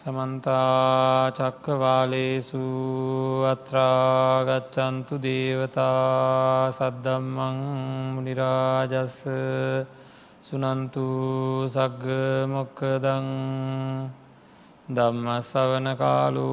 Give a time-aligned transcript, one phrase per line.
[0.00, 2.64] සමන්තා චක්කවාලේසු
[3.44, 7.58] අත්‍රාගච්චන්තු දේවතා සද්දම්මං
[8.24, 9.18] නිරාජස්ස
[10.40, 11.04] සුනන්තු
[11.66, 12.06] සග්ග
[12.48, 13.28] මොක්කදං
[14.88, 16.48] දම්මස්සවන කාලු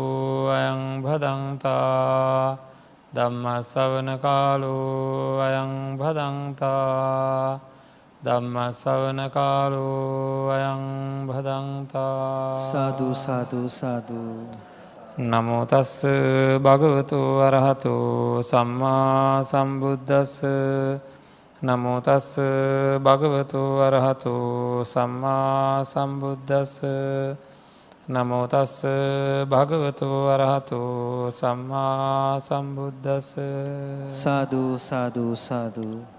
[0.52, 2.58] අයං භදන්තා
[3.14, 4.76] දම්මස්සවන කාලු
[5.40, 7.77] අයං භදන්තා
[8.28, 10.82] ධම්මස්සවන කාලෝ අයං
[11.28, 14.34] භදන්තා සාධූ සාධූ සාධූ
[15.20, 15.94] නමෝතස්ස
[16.60, 17.94] භගවතු අරහතු
[18.44, 20.36] සම්මා සම්බුද්ධස්ස
[21.62, 22.28] නමෝතස්ස
[23.00, 24.34] භගවතු අරහතු
[24.86, 26.76] සම්මා සම්බුද්ධස්ස
[28.08, 28.76] නමෝතස්ස
[29.46, 30.82] භගවතු අරහතු
[31.32, 33.34] සම්මා සම්බුද්ධස්ස
[34.18, 36.17] සාධූ සාධූ සාධූ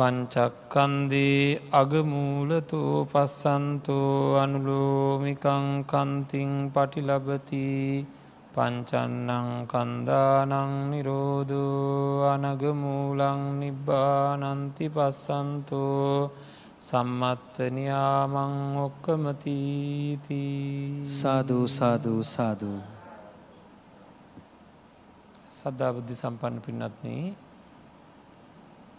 [0.00, 7.66] පංචක්කන්දී අගමූලතු පස්සන්තෝ අනුලෝමිකං කන්තිං පටිලබති
[8.54, 16.32] පංචන්නං කන්දානං නිරෝධෝ අනගමූලං නිබ්බානන්ති පස්සන්තෝ
[16.80, 20.40] සම්මත්තනයාමං ඔක්කමතීති
[21.14, 22.80] සාධූ සාධූ සාධූ
[25.52, 27.49] සද්ධාබුද්ධි සම්පන්න පින්නත්න්නේ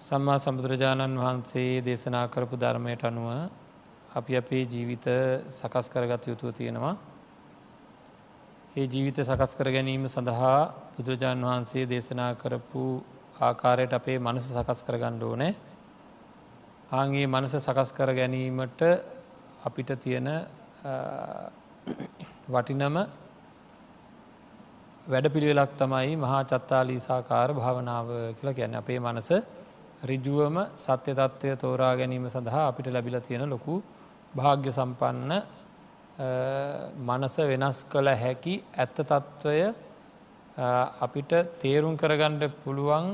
[0.02, 3.28] සම්මා සම්බුදුරජාණන් වහන්සේ දේශනා කරපු ධර්මයට අනුව
[4.12, 5.06] අපි අපේ ජීවිත
[5.50, 6.96] සකස් කරගත යුතුව තියෙනවා.
[8.76, 10.58] ඒ ජීවිත සකස් කර ගැනීම සඳහා
[10.96, 12.84] බුදුරජාණන් වහන්සේ දේශනා කරපු
[13.42, 15.54] ආකාරයට අපේ මනස සකස් කරගණ්ඩ ඕනෑ.
[16.92, 18.82] ආගේ මනස සකස් කර ගැනීමට
[19.64, 20.30] අපිට තියෙන
[22.50, 22.96] වටිනම
[25.08, 28.08] වැඩ පිළිවෙලක් තමයි මහා චත්තාලීසාකාර භාවනාව
[28.38, 29.32] කියලා ගැන අපේ මනස
[30.04, 33.74] රිජුවම සත්‍ය තත්ත්වය තෝරා ගැනීම සඳහා අපිට ලැබිල තියෙන ලොකු
[34.34, 35.32] භාග්‍ය සම්පන්න
[37.00, 39.60] මනස වෙනස් කළ හැකි ඇත්ත තත්ත්වය
[41.00, 43.06] අපිට තේරුම් කරගණ්ඩ පුළුවන්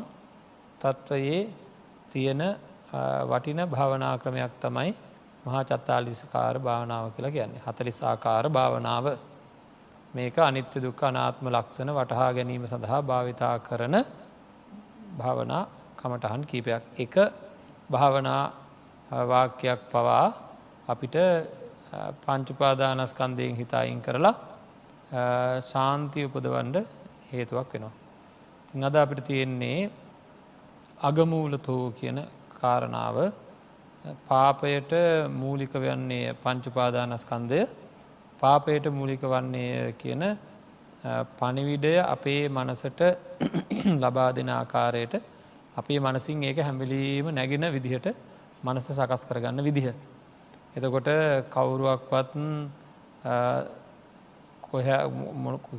[0.79, 1.41] තත්ත්වයේ
[2.09, 2.41] තියෙන
[3.25, 4.91] වටින භාවනා ක්‍රමයක් තමයි
[5.45, 7.61] මහා චත්තාලිසකාර භාවනාව කියලා කියන්නේ.
[7.61, 9.05] හතලිසාකාර භාවනාව.
[10.13, 13.95] මේක අනිත්‍ය දුක්ඛ අනාත්ම ලක්ෂණ වටහා ගැනීම සඳහා භාවිතා කරන
[15.17, 15.76] භාවනා
[16.07, 16.83] කමටහන් කීපයක්.
[16.97, 17.15] එක
[17.89, 18.43] භාවනා
[19.25, 20.25] වාක්‍යයක් පවා
[20.87, 21.15] අපිට
[22.23, 24.35] පංචුපාදානස්කන්දයෙන් හිතායින් කරලා
[25.63, 26.77] ශාන්තිය උපදවන්ඩ
[27.31, 27.93] හේතුවක් වෙනවා.
[28.67, 29.91] තිං අද අපිට තියෙන්නේ
[30.99, 32.19] අගමූලතෝ කියන
[32.51, 33.17] කාරණාව.
[34.25, 34.91] පාපයට
[35.33, 37.59] මූලික වන්නේ පංචුපාදානස්කන්දය
[38.41, 40.23] පාපයට මූලික වන්නේ කියන
[41.37, 43.01] පනිවිඩය අපේ මනසට
[44.03, 45.13] ලබා දෙන ආකාරයට
[45.77, 48.07] අපේ මනසින් ඒක හැම්බිලීම නැගෙන විදිහට
[48.63, 49.93] මනස සකස් කරගන්න විදිහ.
[50.75, 51.09] එතකොට
[51.49, 52.33] කවුරුවක්වත්
[54.63, 54.81] කොහ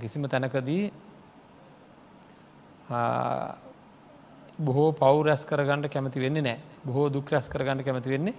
[0.00, 0.92] කිසිම තැනකදී
[4.58, 8.34] බොහෝ පව් රැස් කරගන්නට කැමති වෙන්නේ නෑ බොහෝ දුක් රැස් කරගන්න කැමති වෙන්නේ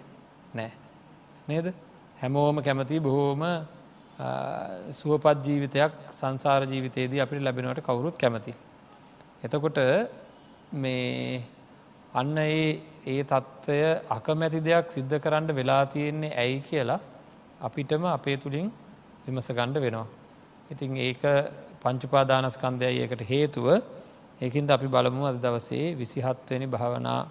[0.53, 0.71] නෑ
[1.47, 1.67] නේද
[2.17, 3.43] හැමෝම කැමති බොහෝම
[4.91, 8.53] සුවපත් ජීවිතයක් සංසාර ජීවිතයේදී අපිට ලැබෙනවට කවුරුත් කැමති.
[9.43, 9.77] එතකොට
[10.73, 11.43] මේ
[12.13, 16.99] අන්න ඒ ඒ තත්ත්වය අකමැති දෙයක් සිද්ධ කරන්න වෙලා තියෙන්නේ ඇයි කියලා
[17.61, 18.71] අපිටම අපේ තුළින්
[19.25, 20.07] විමස ගණ්ඩ වෙනවා.
[20.71, 21.21] ඉතින් ඒක
[21.81, 23.81] පංචුපාදානස්කන්දයයි ඒකට හේතුව
[24.41, 27.27] ඒකින්ද අපි බලමු අද දවසේ විසිහත්වනි භාවනා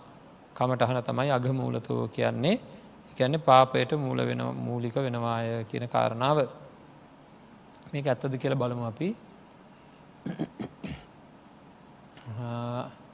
[0.55, 2.60] කමටහන තමයි අගමූලතුව කියන්නේ
[3.10, 6.49] එකන්නේ පාපයට මූල වෙන මූලික වෙනවාය කියන කාරණාව.
[7.93, 9.16] මේක ඇත්තද කියල බලමු අපි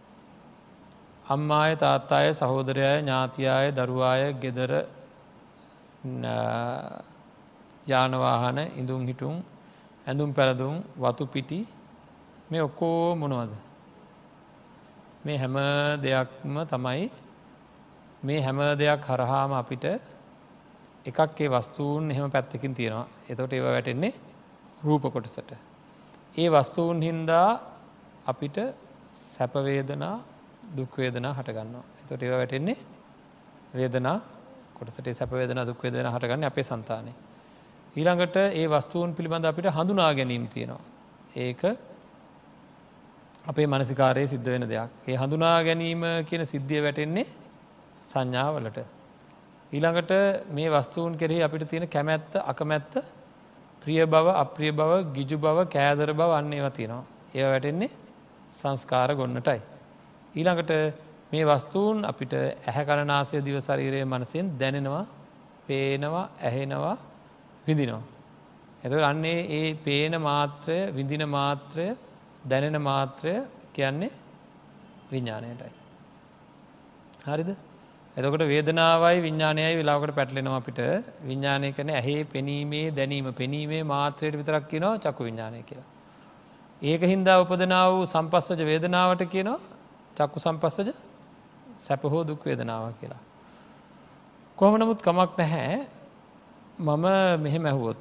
[1.25, 4.73] අම්මාය තාත්තාය සහෝදරයය ඥාතියාය දරුවාය ගෙදර
[7.87, 9.37] යානවාහන ඉඳුම් හිටුම්
[10.07, 11.61] ඇඳුම් පැළදුම් වතු පිටි
[12.51, 13.53] මේ ඔක්කෝ මොනවද.
[15.25, 15.57] මේ හැම
[15.99, 17.11] දෙයක්ම තමයි
[18.23, 19.85] මේ හැම දෙයක් හරහාම අපිට
[21.07, 24.13] එකක්ේ වස්තුූන් එහෙම පැත්තකින් තියෙනවා එතොට ඒව වැටෙන්නේ
[24.85, 25.51] රූප කොටසට.
[26.35, 27.49] ඒ වස්තුූන් හින්දා
[28.27, 28.57] අපිට
[29.25, 30.17] සැපවේදනා
[30.77, 31.85] දුක්වේදනා හටගන්නවා.
[32.01, 32.77] එතොට ඒව වැටෙන්නේ
[33.75, 34.19] වේදනා
[34.75, 37.13] කොටසට සැපවේදන දුක්වේදන හටගන්න අපේ සන්තානය.
[37.97, 40.83] ඊළඟට ඒ වස්තුූන් පිළිබඳ අපිට හඳුනා ගැනීම තියෙනවා.
[41.37, 41.63] ඒක
[43.45, 44.91] අපේ මනසිකාරයේ සිද්ධ වෙන දෙයක්.
[45.09, 47.27] ඒ හඳුනා ගැනීම කියන සිද්ධිය වැටෙන්නේ
[47.95, 48.79] සංඥාවලට.
[49.73, 50.13] ඊළඟට
[50.51, 52.95] මේ වස්තුූන් කෙරෙහි අපිට තියෙන කැමැත්ත අකමැත්ත
[53.83, 57.05] ප්‍රිය බව අප්‍රිය බව ගිජු බව කෑදර බව අන්න ඒව තියෙනවා.
[57.35, 57.91] ඒ වැටෙන්නේ
[58.53, 59.61] සංස්කාර ගොන්නටයි.
[60.35, 60.73] ඊළඟට
[61.33, 65.05] මේ වස්තුූන් අපිට ඇහැ කණනාසය දිවශරීරය මනසයෙන් දැනෙනවා
[65.67, 66.97] පේනවා ඇහෙනවා
[67.67, 68.03] විඳිනවා.
[68.85, 71.87] එතු අන්නේ ඒ පේන මාත්‍රය විඳින මාත්‍රය
[72.49, 73.35] දැනෙන මාත්‍රය
[73.73, 74.13] කියන්නේ
[75.11, 75.73] විඤ්ඥාණයටයි.
[77.25, 77.51] හරිද
[78.17, 80.81] එතකොට වේදනාවයි විඤ්ඥානයයි වෙලාකට පැටලෙනවා අපිට
[81.27, 85.89] විඤ්ඥානය කන ඇහේ පෙනීමේ දැනීම පෙනීමේ මාත්‍රයට විතරක් කියනවා චකු විඤ්ඥානය කියලා.
[86.83, 89.74] ඒක හින්දා උපදනාව වූ සම්පස්සජ වේදනාවට කියනවා
[90.17, 90.91] චක්කු සම්පස්සජ
[91.77, 93.23] සැපහෝ දුක් වේදනාව කියලා.
[94.59, 95.79] කොහම නමුත් කමක් නැහැ
[96.79, 97.07] මම
[97.43, 97.99] මෙහෙම ඇහුවොත්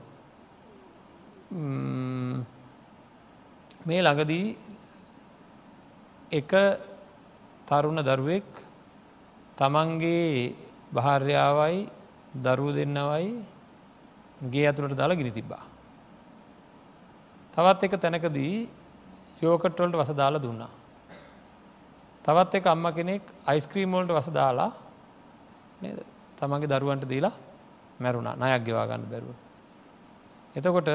[3.85, 4.47] මේ ළඟදී
[6.31, 6.51] එක
[7.67, 8.49] තරුණ දරුවෙක්
[9.57, 10.55] තමන්ගේ
[10.95, 11.77] භාර්යාවයි
[12.35, 13.29] දරුව දෙන්නවයි
[14.51, 15.63] ගේ ඇතුළට දාලා ගිනි තිබ්බා.
[17.53, 18.55] තවත් එක තැනකදී
[19.41, 20.82] යෝකට්වලට වස දාලා දුන්නා.
[22.25, 24.71] තවත් එක අම්ම කෙනෙක් අයිස්ක්‍රීමෝල්ට වස දාලා
[26.39, 27.33] තමන්ගේ දරුවන්ට දීලා
[27.99, 29.35] මැරුණා නයක් ගෙවා ගන්න බැරුව.
[30.55, 30.89] එතකොට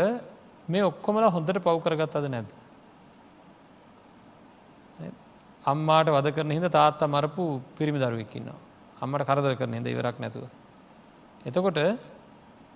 [0.69, 2.51] මේ ඔක්කොමලා හොඳට පව් කරගත් අද නැද්ද.
[5.65, 8.59] අම්මාට වද කරන හිද තාත්තා මරපු පිරිමි දරුවක්කින්නවා.
[9.03, 10.49] අම්මට කරදර කරන හිද ඉවරක් නැතුව.
[11.45, 11.79] එතකොට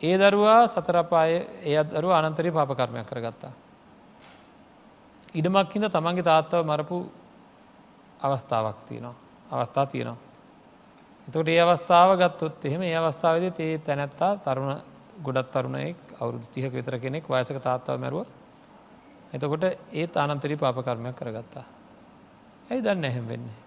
[0.01, 1.33] ඒ දරුවා සතරපාය
[1.65, 3.53] ඒ දරුව අනන්තරය පාපකර්මයක් කරගත්තා.
[5.35, 6.99] ඉඩමක් හිද තමන්ගේ තාත්තාව මරපු
[8.23, 9.17] අවස්ථාවක් තියෙනවා
[9.51, 10.19] අවස්ථා තියෙනවා.
[11.29, 14.81] එතකොට ඒ අවස්ථාව ගත්තොත් එහෙම ඒ අවස්ථාවද තේ තැනැත්තා තරුණ
[15.23, 18.27] ගොඩත් තරුණයෙක් අවුරුදු තිහක විතර කෙනෙක් වයසක තාත්තාව මැරුව
[19.33, 21.65] එතකොට ඒත් අනන්තරී පාපකර්මයක් කරගත්තා.
[22.71, 23.59] ඇයි දන්න ඇහෙම වෙන්නේ.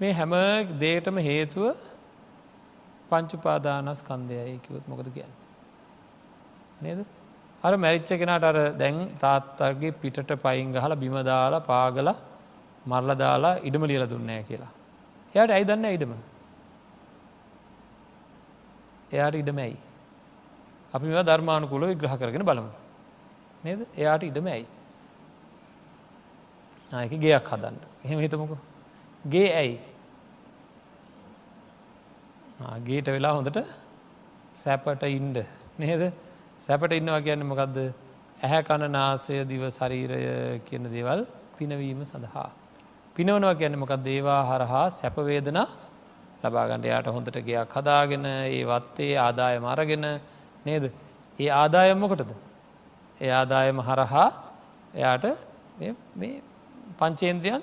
[0.00, 0.32] මේ හැම
[0.80, 1.74] දේටම හේතුව
[3.10, 5.34] පංචුපාදානස් කන්දයයි කිවත් මොකද කියන්න.
[6.80, 7.06] නේද
[7.64, 12.08] අර මැරිච්ච කෙනට අර දැන් තාත්තර්ගේ පිටට පයින් ගහල බිමදාලා පාගල
[12.86, 14.72] මරල දාලා ඉඩම ලියල දුන්නෑ කියලා.
[15.34, 16.12] එයට ඇයි දන්න ඉඩම.
[19.12, 19.76] එයාට ඉඩමැයි.
[20.94, 22.70] අපි මෙ ධර්මානුකුල විග්‍රහ කරගෙන බලමු.
[23.64, 24.66] නේද එයාට ඉඩම ඇයි.
[26.90, 28.56] ආයක ගේයක් හදන්න එහෙම හිතමකු
[29.24, 29.76] ගේ ඇයි
[32.84, 33.58] ගේට වෙලා හොඳට
[34.54, 35.38] සැපට ඉන්ඩ
[35.78, 36.02] නේද
[36.64, 37.76] සැපට ඉන්නවා කියන්න මොකක්ද
[38.40, 40.20] ඇහැ කණ නාසය දිව ශරීරය
[40.60, 41.20] කියන දේවල්
[41.54, 42.48] පිනවීම සඳහා.
[43.16, 45.60] පිනවනවා කියන්න මොකක් දේවා හරහා සැපවේදන
[46.42, 50.06] ලබාගණඩ යාට හොඳට ගයක් හදාගෙන ඒ වත්තේ ආදාය මරගෙන
[50.66, 50.84] නේද?
[51.38, 52.32] ඒ ආදායම්මකොටද
[53.20, 54.28] ඒ ආදායම හරහා
[54.94, 55.24] එයාට
[56.98, 57.62] පංචේන්ද්‍රයන්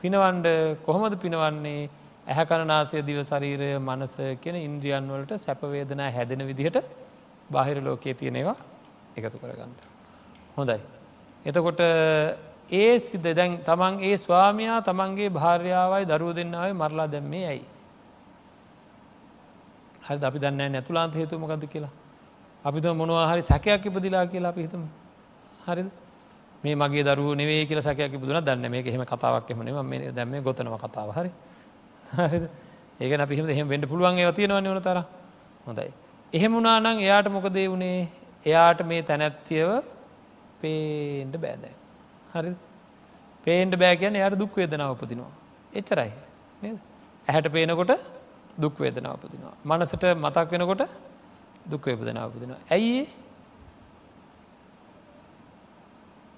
[0.00, 0.46] පිනවන්ඩ
[0.84, 1.90] කොහොමද පිනවන්නේ?
[2.26, 6.78] ඇහැකණනාසය දිව ශරීරය මනස කියෙන ඉන්ද්‍රියන් වලට සැපවේදනා හැදෙන විදිහට
[7.50, 8.56] බාහිර ලෝකයේ තියෙනවා
[9.16, 9.72] එකතු කරගන්න.
[10.56, 10.80] හොඳයි.
[11.44, 11.80] එතකොට
[12.70, 17.64] ඒ සිද්ධ දැන් තමන් ඒ ස්වාමයා තමන්ගේ භාර්යාවයි දරුව දෙන්නාව මරලා දැම්මේ ඇයි.
[20.02, 21.92] හරි අපි දන්න නැතුලාන්ත හේතුමකද කියලා.
[22.64, 24.82] අපිත මොනවා හරි සැකයක් ඉපදිලා කියලා අපි හිතම
[25.66, 25.88] හරිද.
[26.64, 30.74] මේ මගේ දරුව නෙවේ කියල සැකයක් බුදුන දන්න මේ එහෙම කතාවක් එමන මේ දැම ගොතනව
[30.76, 31.30] කතාව හරි
[33.00, 34.98] ඒක අපිහිම එහෙම වෙන්ඩ පුළුවන් ඒව තියෙනවා නවන තර
[35.66, 36.05] හොඳයි.
[36.32, 38.08] එහෙම වුණානං එයාට මොකදේ වුණේ
[38.46, 39.70] එයාට මේ තැනැත්තියව
[40.60, 41.74] පේන්ට බෑදෑ.
[42.32, 42.54] හරි
[43.46, 45.32] පේන්ට බෑ කියන්න යට දුක් වේදනාව උපදිනවා.
[45.72, 46.10] එච්චරයි
[46.62, 47.92] ඇහැට පේනකොට
[48.58, 49.54] දුක් වේදනාව උපදිනවා.
[49.64, 50.82] මනසට මතක් වෙනකොට
[51.66, 52.60] දුක් වේපදනාව උපදිනවා.
[52.70, 53.08] ඇයි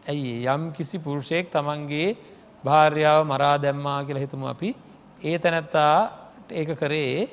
[0.04, 2.16] ඇයි යම් කිසි පුරුෂයෙක් තමන්ගේ
[2.64, 4.70] භාර්යාව මරා දැම්මා කියලා හිතුම අපි
[5.22, 5.94] ඒ තැනැත්තා
[6.52, 7.28] ඒක කරේ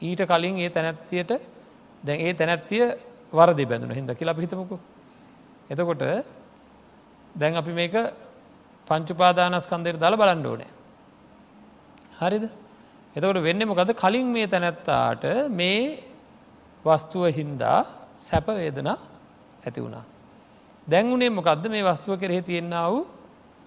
[0.00, 1.32] ඊට කලින් ඒ තැනැත්තියට
[2.04, 2.84] දැන් ඒ තැනැත්තිය
[3.32, 4.76] වරදි බැඳුන හිද කියලා හිතමකු.
[5.70, 6.02] එතකොට
[7.34, 7.94] දැන් අපි මේක
[8.88, 10.70] පංචුපාදානස්කන්දයට දළ බලන්න ඕනෑ.
[12.20, 12.44] හරිද.
[13.16, 16.02] එතකොට වෙන්න මොකද කලින් මේ තැනැත්තාට මේ
[16.84, 17.78] වස්තුව හින්දා
[18.16, 20.04] සැපවේදන ඇති වුණා.
[20.86, 23.06] දැන්වුණේ මොකක්ද මේ වස්තුව කෙරෙහි තියෙන්න්න වූ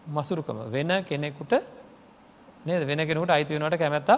[0.07, 1.53] මසුරුකම වෙන කෙනෙකුට
[2.65, 4.09] නේද වෙන කෙනෙකුට අයිතිවෙනට කැමැත්ත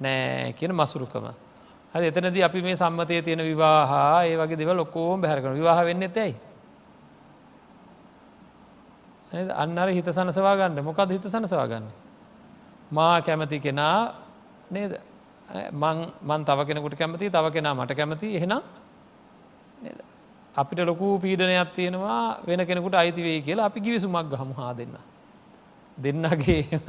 [0.00, 1.26] නෑ කියන මසුරුකම.
[1.94, 6.34] හද එතනද අපි මේ සම්මතය තියෙන විවාහා ඒ වගේ දෙව ලොකෝම් බැහරකන විවාහ වෙන්න ඇයි.
[9.32, 10.82] අන්නර හිත සනසවා ගන්න.
[10.82, 11.86] මොකද හිත සනසවා ගන්න.
[12.90, 14.14] මා කැමති කෙනා
[14.70, 14.98] නේද?
[15.72, 18.62] මන් තව කෙනෙකුට කැමති තව කෙනා මට කැමති එහෙනම්
[20.54, 24.96] අපිට ලොකු පීඩනයක් තියෙනවා වෙන කෙනෙකුට අයිතිවේ කියලා අපි ගිවිසුමක් ගහම හා දෙන්න.
[25.98, 26.80] දෙන්නගේ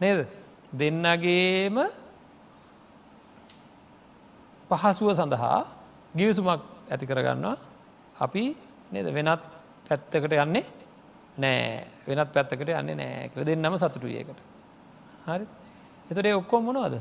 [0.00, 0.26] නේද?
[0.72, 1.76] දෙන්නගේම
[4.72, 5.60] පහසුව සඳහා
[6.16, 7.56] ගිවිසුමක් ඇති කරගන්නවා.
[8.16, 8.44] අපි
[8.92, 9.06] නද?
[9.08, 9.42] වෙනත්
[9.88, 10.64] පැත්තකට යන්නේ
[11.36, 11.86] නෑ.
[12.06, 14.40] වෙනත් පැත්තකට යන්නේ නෑ කළ දෙන්නම සතුටුයකට
[15.26, 15.46] හරි.
[16.10, 16.98] එතට ඔක්කොම් මොනවද?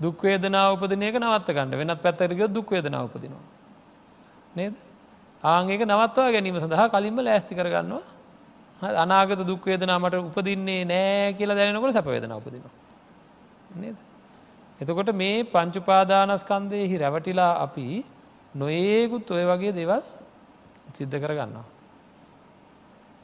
[0.00, 1.78] දුක්වේදනා උපදිනයක නවත්ත ගන්න.
[1.78, 3.44] වෙනත් පැත්තරක දුක්වේදනා උපදිනවා.
[4.54, 4.74] නේද?
[5.42, 8.02] ආංගේක නවත්වා ගැනීම සඳහා කලින්ම ලෑස්ති කරගන්නවා.
[8.82, 12.74] අනාගත දුක්වේදනා මට උපදින්නේ නෑ කියලා දැනකොට සැපවේදන උපදිනවා.
[13.76, 13.96] නේද.
[14.80, 17.86] එතකොට මේ පංචුපාදානස්කන්දයෙහි රැවටිලා අපි
[18.54, 20.02] නොඒකුත් ඔය වගේ දේවල්
[20.92, 21.64] සිද්ධ කරගන්නවා.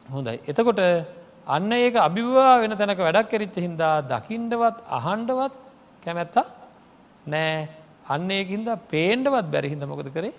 [0.08, 0.38] හොඳයි.
[0.46, 0.80] එතකොට
[1.46, 5.54] අන්න ඒක අභිවා වෙන තැනක වැඩක් කෙරිච්ච හින්දා දකිින්ඩවත් අහන්ඩවත්
[6.02, 6.46] කැමැත්තා
[7.26, 7.68] නෑ
[8.06, 10.34] අන්න ඒකින්ද පේන්ඩවත් බැරිහිද මොකද කරේ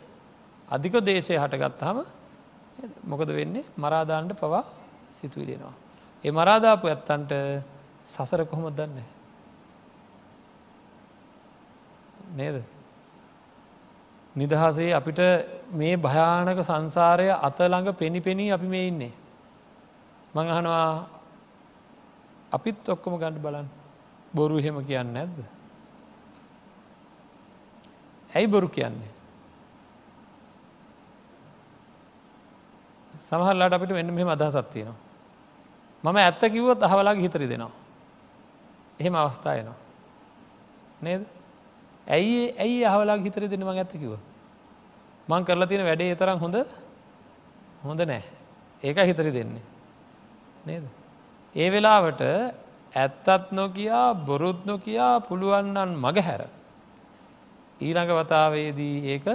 [0.68, 1.98] අධික දේශය හටගත්තාම
[3.04, 4.64] මොකද වෙන්නේ මරාදාන්ට පවා
[5.10, 5.76] සිතුවිලෙනවා.
[6.24, 7.32] ඒ මරාදාපු ඇත්තන්ට
[8.04, 9.21] සසර කොහොමත් දන්නේ.
[12.32, 12.64] නේද.
[14.36, 15.20] නිදහසේ අපිට
[15.72, 19.14] මේ භයානක සංසාරය අතළඟ පෙනි පෙනී අපි මේ ඉන්නේ.
[20.34, 21.08] මඟහනවා
[22.52, 23.68] අපිත් ඔක්කොම ගණඩ බලන්
[24.34, 25.38] බොරු එහෙම කියන්න නැද්ද.
[28.30, 29.12] ඇයි බොරු කියන්නේ.
[33.14, 35.00] සමහරලාට අපිට වෙන්න මෙම අදහසත් තියෙනවා.
[36.04, 37.72] මම ඇත්ත කිව්වොත් අහවලාගේ හිතරි දෙනවා.
[39.00, 39.78] එහෙම අවස්ථායනවා.
[41.02, 41.41] නේද.
[42.08, 44.14] ඇයි ඇයි අහවලා හිතර දෙන මං ඇත්ත කිව.
[45.30, 46.56] මං කරලා තියෙන වැඩේ තරම් හොඳ
[47.84, 48.24] හොඳ නෑ
[48.84, 49.64] ඒක හිතරි දෙන්නේ.
[50.66, 50.84] නේද.
[51.56, 52.22] ඒ වෙලාවට
[52.94, 56.42] ඇත්තත් නොකයා බොරුත් නොකයා පුළුවන්නන් මග හැර.
[57.82, 59.26] ඊළඟ වතාවේදී ඒක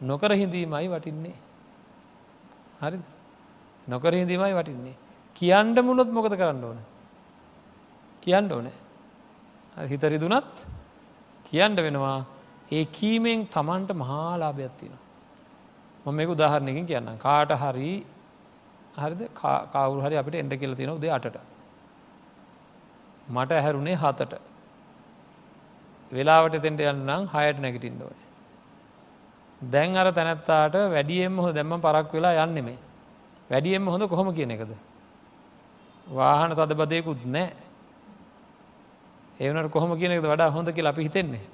[0.00, 1.36] නොකර හිඳීමයි වටින්නේ.
[2.82, 2.98] හරි
[3.88, 4.96] නොකර හිඳීමයි වටින්නේ.
[5.36, 6.78] කියන්ඩ මුණොත් මොකද කරන්න ඕන.
[8.22, 8.76] කියන්න ඕනෑ.
[9.90, 10.54] හිතරි දුනත්
[11.54, 12.18] කියන්න වෙනවා
[12.72, 14.98] ඒ කීමෙන් තමන්ට මහාලාභයක් තියෙන.
[16.04, 17.90] මම මේක උදාහරණයකින් කියන්න කාට හරි
[18.94, 19.22] හරිද
[19.72, 21.36] කවුරු හරි අපිට එන්ඩ කියල තියෙන උදේ අටට.
[23.28, 24.34] මට ඇහැරුණේ හතට
[26.12, 28.18] වෙලාවට තෙන්ට යන්නම් හයට නැගිටින්ඩ ඕන.
[29.60, 32.78] දැන් අර තැනැත්තාට වැඩියෙන්ම හො දැම්ම පරක් වෙලා යන්නෙමේ.
[33.50, 34.72] වැඩියෙන්ම හොඳ කොහොම කියන එකද.
[36.06, 37.63] වාහන තද බදයකුත් නෑ
[39.40, 41.44] ඒවනට කොහොම කියනෙද වඩා හොඳ කියලා අපි හිතෙන්නේ.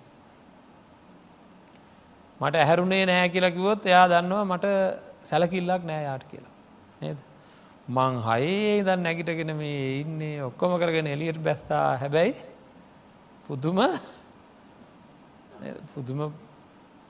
[2.40, 4.66] මට ඇහැරුණේ නෑ කියලා කිවොත් එයා දන්නවා මට
[5.22, 6.52] සැලකිල්ලක් නෑ යාට කියලා.
[7.00, 7.18] නේද.
[7.88, 12.34] මං හයේ දන් නැගිටගෙන මේ ඉන්නේ ඔක්කොම කරගෙන එලියට බැස්ථා හැබැයි
[13.46, 13.78] පුදුම
[15.94, 16.20] පුදුම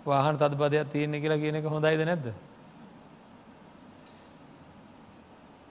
[0.07, 2.27] වාහන තද බදයක් තියෙන්නේ කියලා කියන එක හොඳයිද නැද්ද.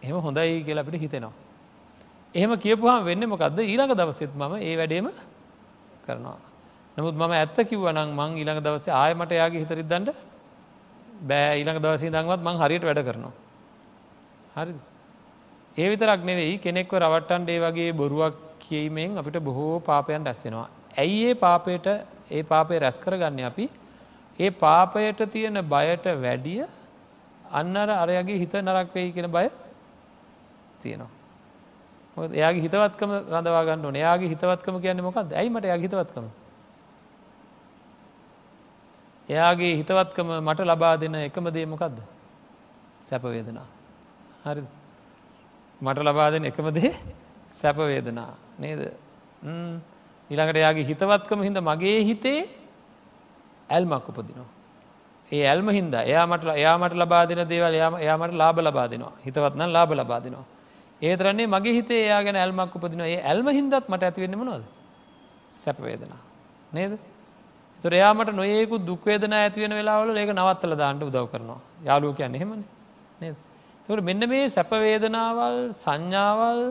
[0.03, 1.48] එහෙම හොඳයි කියලා අපිට හිතෙනවා.
[2.35, 5.09] එහෙම කියපුහම වෙන්න මොකක්ද ඊළඟ දවසෙත් මම ඒ වැඩේම
[6.05, 6.37] කරනවා.
[6.97, 10.13] නමුත් මම ඇත්ත කිව්වනං මං ඊළඟ දවසේ ආයමට යාගේ හිතරිදන්නට
[11.21, 13.33] බෑ ඊළඟ දවසේ දංවත් මං හරියට වැඩ කරනවා.
[14.55, 14.73] හරි.
[15.77, 20.69] ඒ විතරක් නෙවෙයි කෙනෙක්ව රවට්ටන්ඩේ වගේ බොරුවක් කියීමෙන් අපිට බොහෝ පාපයන් රැස්සෙනවා.
[20.97, 21.87] ඇයි ඒ පාපයට
[22.29, 23.65] ඒ පාපය රැස් කරගන්න අපි
[24.39, 26.67] ඒ පාපයට තියෙන බයට වැඩිය
[27.51, 29.47] අන්නර අරයගේ හිත නරක් වෙයි කියෙන බය
[30.81, 31.18] තියෙනවා.
[32.33, 33.95] එයාගේ හිතවත්කම රඳවා ගන්න ඕන.
[33.95, 36.25] එයාගේ හිතවත්කම කියන්නේ මොකක්ද ඇයිමට යා හිතවත්කම?
[39.29, 41.97] එයාගේ හිතවත්කම මට ලබා දෙන එකම දේ මොකක්ද
[43.01, 43.67] සැපවේදනා
[44.45, 44.63] හරි
[45.81, 46.93] මට ලබා දෙන එකම දේ
[47.49, 48.81] සැපවේදනා නේද?
[50.29, 52.39] ඊළඟට එයාගේ හිතවත්කම හිද මගේ හිතේ
[53.69, 54.49] ඇල්මක් උපදිනවා.
[55.31, 59.13] ඒ ඇල්ම හින්ද එයාමට එයාමට ලබා දෙන දේවල් එයාමට ලාබ ලබා දෙනවා.
[59.25, 60.58] හිතවත්නම් ලාබ ලබා දෙනවා.
[61.01, 64.63] ඒතරන්නේ මගේ හිතේ එයා ගැන ඇල්මක් උපදින ඒ ඇල්ම හින්දත් මට ඇතිවෙන්න නොද
[65.49, 66.21] සැපවේදනා
[66.71, 66.99] නේද?
[67.83, 71.59] තුර එයාමට නොයෙකු දුක්වේදන ඇතිවෙන වෙලාවල ඒක නවත්තල දාන්නට උදව් කරනවා.
[71.83, 72.63] යාලුව කියන්න එහෙමන.
[73.21, 73.35] නේද?
[73.87, 76.61] තුට මෙන්න මේ සැපවේදනාවල් සංඥාවල්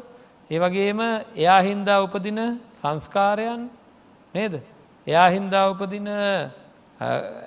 [0.50, 1.00] ඒවගේම
[1.34, 3.68] එයා හින්දා උපදින සංස්කාරයන්
[4.34, 4.54] නේද?
[5.06, 6.08] එයා හින්දා උපදින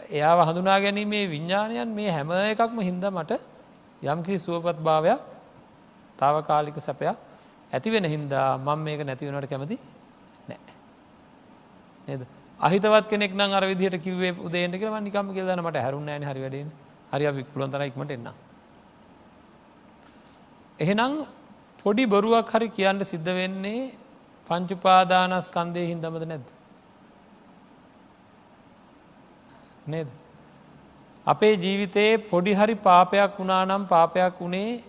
[0.09, 3.39] එයා හඳුනා ගැනීමේ විඤ්ඥානයන් මේ හැම එකක්ම හින්ද මට
[4.03, 5.30] යම්කිසි සුවපත් භාවයක්
[6.21, 7.17] තාවකාලික සැපයක්
[7.73, 9.77] ඇති වෙන හින්දා මං මේක නැතිවනට කැමති
[10.49, 10.59] නෑ.
[12.07, 12.21] නේද
[12.59, 16.71] අහිතවත් කෙනෙක් නම් අර විදිහට කිවේ උදේට කියල නිකම කියලන මට හැරුණ න හරි වැඩෙන
[17.13, 18.29] හරි අපි පුළොන්තරයික්මට එන්න.
[20.79, 21.13] එහෙනම්
[21.83, 23.91] පොඩි බොරුවක් හරි කියන්න සිද්ධ වෙන්නේ
[24.49, 26.47] පංචුපාදානස් කන්දය හින්දමද නැද්ද.
[29.87, 30.07] නේද.
[31.27, 34.83] අපේ ජීවිතයේ පොඩි හරි පාපයක් වුණා නම් පාපයක් වුණේ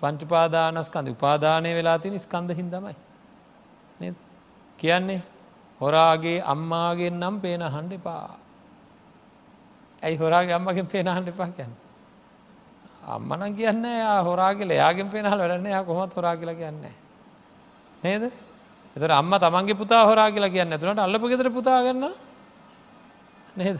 [0.00, 2.94] පංචුපාදානස්කන්ද උපාදානය වෙලා තින ස්කන්ද හින්දමයි.
[4.78, 5.22] කියන්නේ
[5.80, 8.38] හොරාගේ අම්මාගෙන් නම් පේන හන්ඩ එපා.
[10.02, 11.74] ඇයි හොරාගේ අම්මගෙන් පේන හන්ඩ එපා කියන්න.
[13.06, 16.84] අම්මන කියන්න යා හොරාගල යාගෙන් පේනහල් වැඩන්න යා කොමත් හොරා කියලා කියන්න.
[18.02, 18.22] නේද
[18.96, 22.08] එතට අම්ම තමන්ගේ පුතා හොරා කියලා කියන්න ඇතුනට අල්ලප ගෙතර පුතාගන්න
[23.56, 23.78] නේද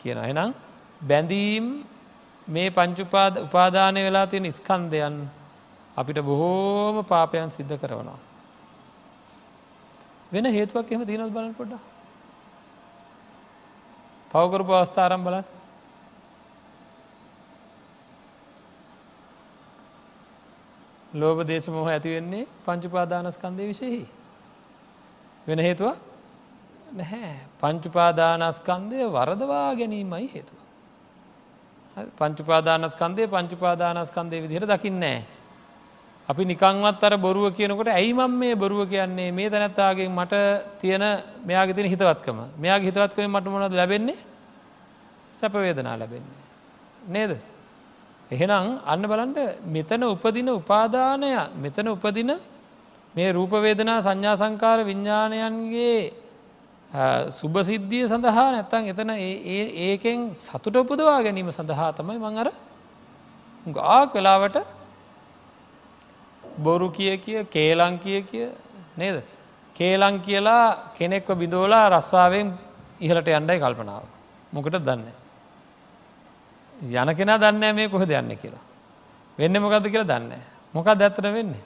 [0.00, 0.54] කියන එනම්
[1.00, 1.66] බැඳීම්
[2.48, 5.16] මේ පංචුපාද උපාදානය වෙලා තියෙන ස්කන්දයන්
[5.96, 8.18] අපිට බොහෝම පාපයන් සිද්ධ කරවනවා.
[10.32, 11.78] වෙන හේතුවක් එම තියනොත් බලන් පොඩ්ඩ
[14.30, 15.44] පවකරපු අවස්ථාරම් බලන්න
[21.12, 24.06] ලෝබ දේශ මොහ ඇතිවෙන්නේ පංචුපාදානස්කන්දය විශයෙහි.
[25.46, 25.96] වෙන හේතුව
[26.92, 30.61] නැහැ පංචුපාදානස්කන්දය වරදවා ගැනීමයි හේතුව.
[32.18, 35.22] පංචුපාදානස්කන්දය පංචුපාදානස්කන්දය විදිහට දකින්නෑ.
[36.28, 40.34] අපි නිකංවත් අර බොරුව කියනකොට ඇයිමම් මේ බොරුව කියන්නේ මේ තැනැත්තාගේ මට
[40.80, 41.04] තියෙන
[41.44, 44.16] මෙයාගේ තින හිතවත්කම මෙයාගේ හිතවත්කම මට මොනද ලැබෙන්නේ
[45.28, 46.38] සැපවේදනා ලැබෙන්නේ.
[47.06, 47.32] නේද?
[48.30, 52.32] එහෙනම් අන්න බලන්ට මෙතන උපදින උපාදානය මෙතන උපදින
[53.14, 56.21] මේ රූපවේදනා සංඥා සංකාර විඤ්ඥාණයන්ගේ
[57.30, 59.10] සුභසිද්ධිය සඳහා නැත්තං එතන
[59.84, 62.50] ඒකෙන් සතුට උපදවා ගැනීම සඳහා තමයි මං අර
[63.66, 64.58] ගාක් වෙලාවට
[66.58, 68.50] බොරු කිය කිය කේලං කිය කිය
[68.96, 69.24] නේද
[69.76, 72.54] කේලං කියලා කෙනෙක්ව බිඳෝලා රස්සාාවෙන්
[73.00, 74.04] ඉහලට යන්ඩයි කල්පනාව
[74.52, 75.22] මොකට දන්නේ
[76.74, 78.60] යන කෙනා දන්න මේ කොහෙද යන්න කියලා.
[79.38, 80.32] වෙන්න මොකද කියලා දන්න.
[80.74, 81.62] මොකක් දැත්තර වෙන්නේ.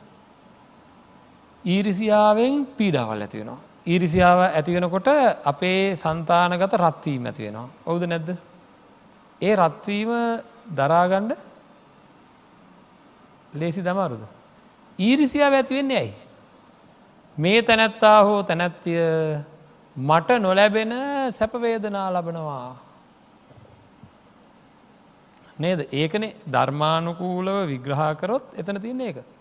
[1.64, 3.44] ඊරිසියාවෙන් පීඩාවල් ඇති
[3.86, 3.92] වෙනවා.
[3.92, 5.08] ඊරිසියාව ඇතිවෙනකොට
[5.44, 7.68] අපේ සන්තානගත රත්වීම ඇති වෙනවා.
[7.86, 8.36] ඔවුද නැද්ද.
[9.42, 10.10] ඒ රත්වීම
[10.76, 11.36] දරාගණ්ඩ
[13.54, 14.20] ලේසි දමාරුද.
[14.98, 16.14] ඊරිසියාව ඇතිවෙන්නේ ඇයි.
[17.38, 18.98] මේ තැනැත්තා හෝ තැනැත්තිය
[19.96, 20.92] මට නොලැබෙන
[21.30, 22.76] සැපවේදනා ලබනවා.
[25.58, 29.35] නේද ඒකන ධර්මානුකූලව විග්‍රහකරොත් එතන තියන්න ඒක.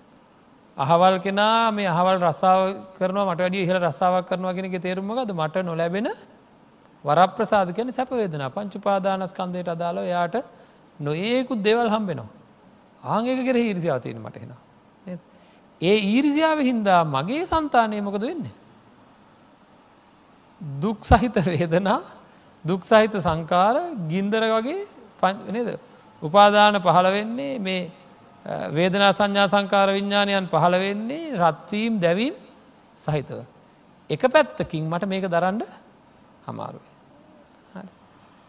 [0.77, 2.62] අහවල් කෙනා මේ අහවල් රස්සාාව
[2.98, 6.08] කරන මට වැඩිය ඉහල රස්සාාවක් කරනවා කෙනෙ තේරුමගද මට නොලැබෙන
[7.03, 10.36] වරප්‍රසාධ කියන සැපවේදන පංචුපාදානස්කන්දයට අදාළ යායට
[11.00, 12.30] නොඒකුත් දෙවල් හම්බෙනවා.
[13.04, 14.52] ආංගක කෙර ඊරිසිාව තියෙන මටහෙන.
[15.82, 18.54] ඒ ඊරිසිාව හින්දා මගේ සන්තානය මොකද වෙන්නේ.
[20.62, 22.02] දුක් සහිත වේදනා
[22.65, 23.76] දුක් සහිත සංකාර
[24.08, 24.88] ගින්දර වගේ
[25.47, 25.80] නේද
[26.21, 27.91] උපාදාන පහළ වෙන්නේ මේ
[28.45, 32.36] වේදනා සංඥා සංකාර විඤ්ඥානයන් පහළ වෙන්නේ රත්වීම් දැවීම්
[32.95, 33.43] සහිතව.
[34.10, 35.65] එක පැත්තකින් මට මේක දරන්ඩ
[36.45, 36.81] අමාරුව.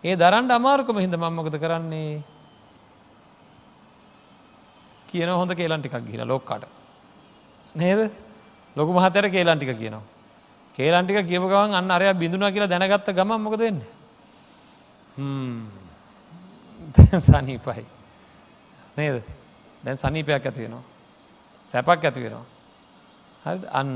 [0.04, 2.22] ඒ දරන්ට අමාරුකම හිද මංමකද කරන්නේ
[5.08, 6.68] කියන හොඳ කේලන්ටිකක් ගිල ලොක්කට.
[7.74, 8.12] නේද
[8.76, 10.02] ලොකු මහතර කේලන්ටික කියනවා.
[10.78, 13.80] කේලන්ටික කියප ගවන් අන්න අරය බිඳුනා කියලා දැනගත්ත ගම මොකද වෙන්න.
[17.22, 17.84] සනීපයි.
[18.96, 19.35] නේද
[19.86, 20.84] දැන් සනීපයක් ඇති වෙනවා.
[21.68, 22.44] සැපක් ඇති වෙනවා.
[23.44, 23.92] හරි අන්න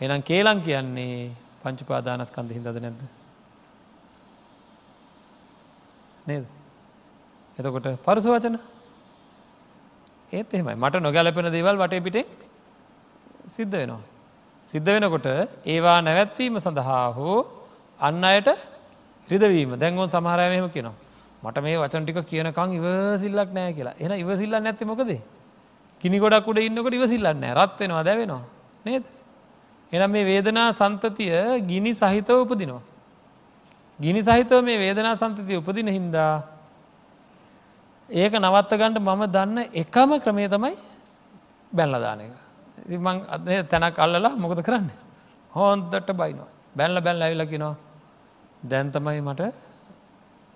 [0.00, 1.30] එනම් කේලං කියන්නේ
[1.62, 3.00] පංචුපාදානස්කන්ද හිදද නැද්ද.
[6.26, 6.44] නේද.
[7.58, 8.58] එතකොට පරුසු වචන
[10.32, 12.26] ඒත් එහෙමයි මට නොගැලපෙන දේවල් වටේ පිටේ
[13.48, 14.02] සිද්ධ වෙනවා.
[14.68, 15.28] සිද්ධ වෙනකොට
[15.66, 17.38] ඒවා නැවැත්වීම සඳහා හෝ
[18.00, 18.48] අන්න අයට
[19.28, 21.05] රිදවීම දැන්ගොන් සමහරයමහෙම කියනවා.
[21.46, 23.94] මට මේ වචන ටික කියනකං ඉවසිල්ලක් නෑ කියලා.
[24.00, 25.10] එන ඉවසිල්ල නැති මොකද?
[26.02, 28.42] කිනි ගොඩක් උඩ ඉන්නකොට ඉවසිල්ලන්න රත් වෙනවා දැවෙනවා.
[28.86, 29.04] නේද?
[29.92, 32.82] එනම් මේ වේදනා සන්තතිය ගිනි සහිතව උපදිනවා.
[33.98, 36.34] ගිනි සහිතව මේ වේදනා සන්තතිය උපදින හින්දා
[38.08, 40.74] ඒක නවත්ත ගණ්ඩ මම දන්න එකම ක්‍රමය තමයි
[41.72, 42.34] බැල්ලදාන එක.
[42.98, 44.90] මං අදය තැනක් අල්ලලා මොකද කරන්න?
[45.52, 46.50] හෝන්දට බයිනවා.
[46.76, 47.74] බැල්ල බැල්ල ඇවිලකිනවා
[48.70, 49.42] දැන්තමයි මට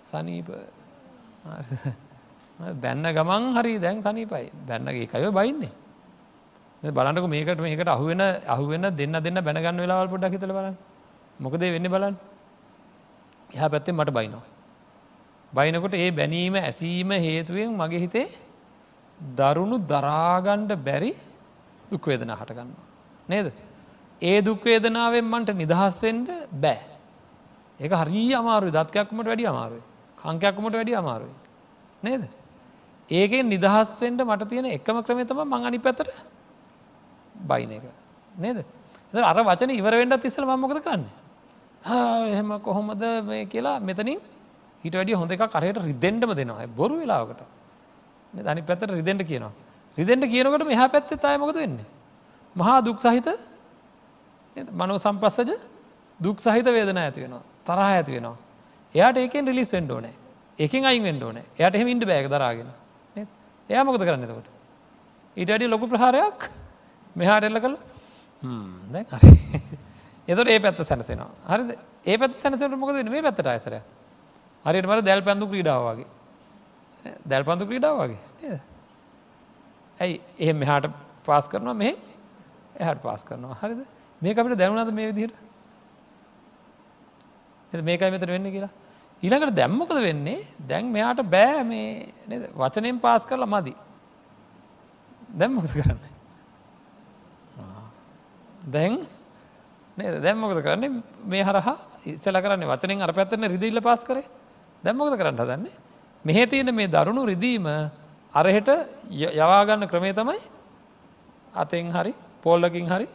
[0.03, 0.49] සනීප
[2.77, 5.71] බැන්න ගමන් හරි දැන් සනීපයි බැන්නගේ එකය බයින්නේ
[6.83, 10.77] බලන්නක මේකට මේකට අහුවෙන අහුවෙන දෙන්න දෙන්න බැනගන්න වෙලාවල් පොඩක් හිතල බලන්න
[11.39, 12.15] මොකද වෙන්න බලන්න
[13.49, 14.45] එහ පැත්තෙන් මට බයිනවා.
[15.53, 18.27] බයිනකොට ඒ බැනීම ඇසීම හේතුවෙන් මගේ හිතේ
[19.19, 21.11] දරුණු දරාගණ්ඩ බැරි
[21.91, 22.71] දුක්වේදනා හටගන්න.
[23.27, 23.47] නේද.
[24.21, 26.79] ඒ දුක්වේදනාවෙන් මන්ට නිදහස්වෙන්ඩ බෑ.
[27.79, 29.83] ඒක හරි අමාරු දත්කයක්මට වැඩි අමාරුයි.
[30.23, 31.33] කංකයක්කමට වැඩි අමාරුයි.
[32.03, 32.23] නේද.
[33.09, 36.07] ඒකෙන් නිදහස්වෙන්ට මට තියෙන එකම ක්‍රමතම මං අනි පැතර
[37.49, 37.83] බයින එක.
[38.35, 38.65] නේද?
[39.13, 41.05] අර වචන ඉවරෙන්ඩත් ඉස්සල මමොකද කරන්න?
[42.33, 44.19] එහෙම කොහොමද මේ කියලා මෙතනින්
[44.83, 46.67] හිට වැඩිය හොඳ එක කරයට රිදෙන්ටම දෙනවා.
[46.67, 47.41] බොරු වෙලාවකට.
[48.33, 49.51] දනි පැතට රිදෙන්ට කියනවා.
[49.97, 51.85] රිදෙන්ට කියනකට මෙහා පැත්තේ තයමකද වෙන්නේ?
[52.55, 53.27] මහා දුක් සහිත
[54.71, 55.51] මනෝ සම්පස්සජ
[56.19, 57.43] දුක් සහිත වේදන ඇති වෙනවා.
[57.65, 58.37] තරහ ඇති වෙනවා.
[58.95, 60.15] එයාට ඒකෙන් රිලිස් වෙන්ඩ ඕනෑ.
[60.59, 61.37] එකින් අයින් වෙන්ඩ ඕන.
[61.37, 62.69] එයට එහෙම ඉන්ඩ බෑග දරාගෙන.
[63.69, 64.49] එයා මොකද කරන්න එතකොට?
[65.37, 66.49] ඊට අඩි ලොකු ප්‍රහාරයක්
[67.15, 67.77] මෙහාට එල්ල කළ?
[69.15, 69.37] හරි.
[70.27, 71.29] එතොට ඒ පැත්ත සැනසෙනවා.
[71.47, 71.77] හරිද?
[72.03, 73.77] ඒ පැත් සැනසට මොකද මේ පැත්තට අයසර
[74.65, 76.09] හරියට මට දැල් පැඳු ක්‍රීඩාවගේ
[77.25, 78.59] දැල් පන්දු ක්‍රීඩාවගේ
[79.99, 80.21] ඇයි?
[80.39, 80.91] එහෙම මෙහාට
[81.25, 81.95] පාස් කරනවා මෙහ?
[82.75, 83.57] එහට පාස් කරනවා.
[83.61, 83.81] හරිද?
[84.21, 85.35] මේ අපිට දැනුනද මේ විදිහට?
[87.73, 88.71] මේකයි මෙතර වෙන්න කියලා
[89.23, 90.45] ඊළඟට දැම්මකද වෙන්නේ?
[90.69, 92.07] දැන් මෙයාට බෑ මේ
[92.55, 93.73] වචනයෙන් පාස් කරලා මදි.
[95.39, 95.99] දැම්මකද කරන්න?
[98.73, 98.93] දැන්
[99.97, 100.91] දැම්මකද කරන්නේ?
[101.25, 104.25] මේ හරහා ඉස්සල කරන්නේ වචනෙන් අර පැත්තන රිදිල්ල පාස් කරේ.
[104.83, 105.73] දැම්මකද කරන්න හදන්නේ?
[106.25, 107.65] මෙහෙ තියෙන මේ දරුණු රිදීම
[108.33, 108.69] අරහෙට
[109.37, 110.39] යවාගන්න ක්‍රමේ තමයි
[111.53, 113.07] අතෙන් හරි පෝල්ලකින් හරි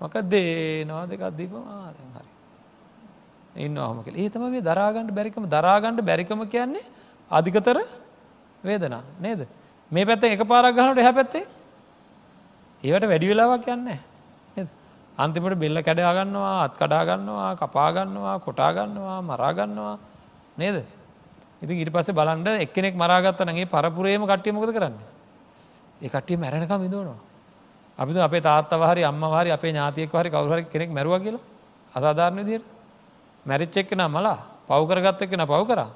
[0.00, 2.31] මක දේනවා දෙකක් දීපවා දැන් හරි.
[3.54, 5.44] ඉන්න හම කළ ඒ තම මේ දරාගණ්ඩ බැරිකම.
[5.46, 6.84] දරාගණ්ඩ බැරිකම කියන්නේ
[7.30, 7.78] අධිකතර
[8.64, 9.46] වේදනා නේද?
[9.92, 11.46] මේ පැත්ත එක පාරක් ගහනට එහ පැත්තේ
[12.82, 13.98] ඒවට වැඩි වෙලාවක් යන්නේ
[15.18, 19.98] අන්තිමට බෙල්ල කැඩාගන්නවා අත් කඩාගන්නවා කපාගන්නවා කොටාගන්නවා මරාගන්නවා
[20.56, 20.84] නේද?
[21.60, 24.96] ඉතින් ඉට පස්සේ බලන්ඩ එක්කෙනෙක් මරාගත්තනගේ පරපුරේම කට්ටිය මොකද කරන්න?
[26.00, 27.20] ඒ කට්ටිය මැරණකම් විදුවනවා
[27.98, 31.44] අපි අපේ තාත්තවහරි අම්මවාරි අපේ ඥාතියෙක් හරි කවුහරි කෙනෙක් මැරුව කියලා
[31.92, 32.71] අසාධාරණ විදියට
[33.46, 35.90] මැරිච්චෙක්කෙන මලා පවකරගත්ත කෙන පව් කරා.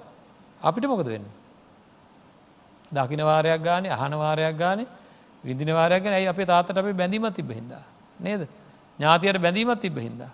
[0.61, 1.26] අපිට මොකද වෙන්න?
[2.92, 4.87] දකිනවාරයක් ගානේ අහනවාරයක් ගානේ
[5.44, 7.72] විදිනවාරයක් ගැන ඇයි අපේ තාතට අපේ බැඳීමත් තිබ හිද
[8.20, 8.48] නේද?
[8.98, 10.30] ඥාතියට බැඳීමත් තිබ හින්දා.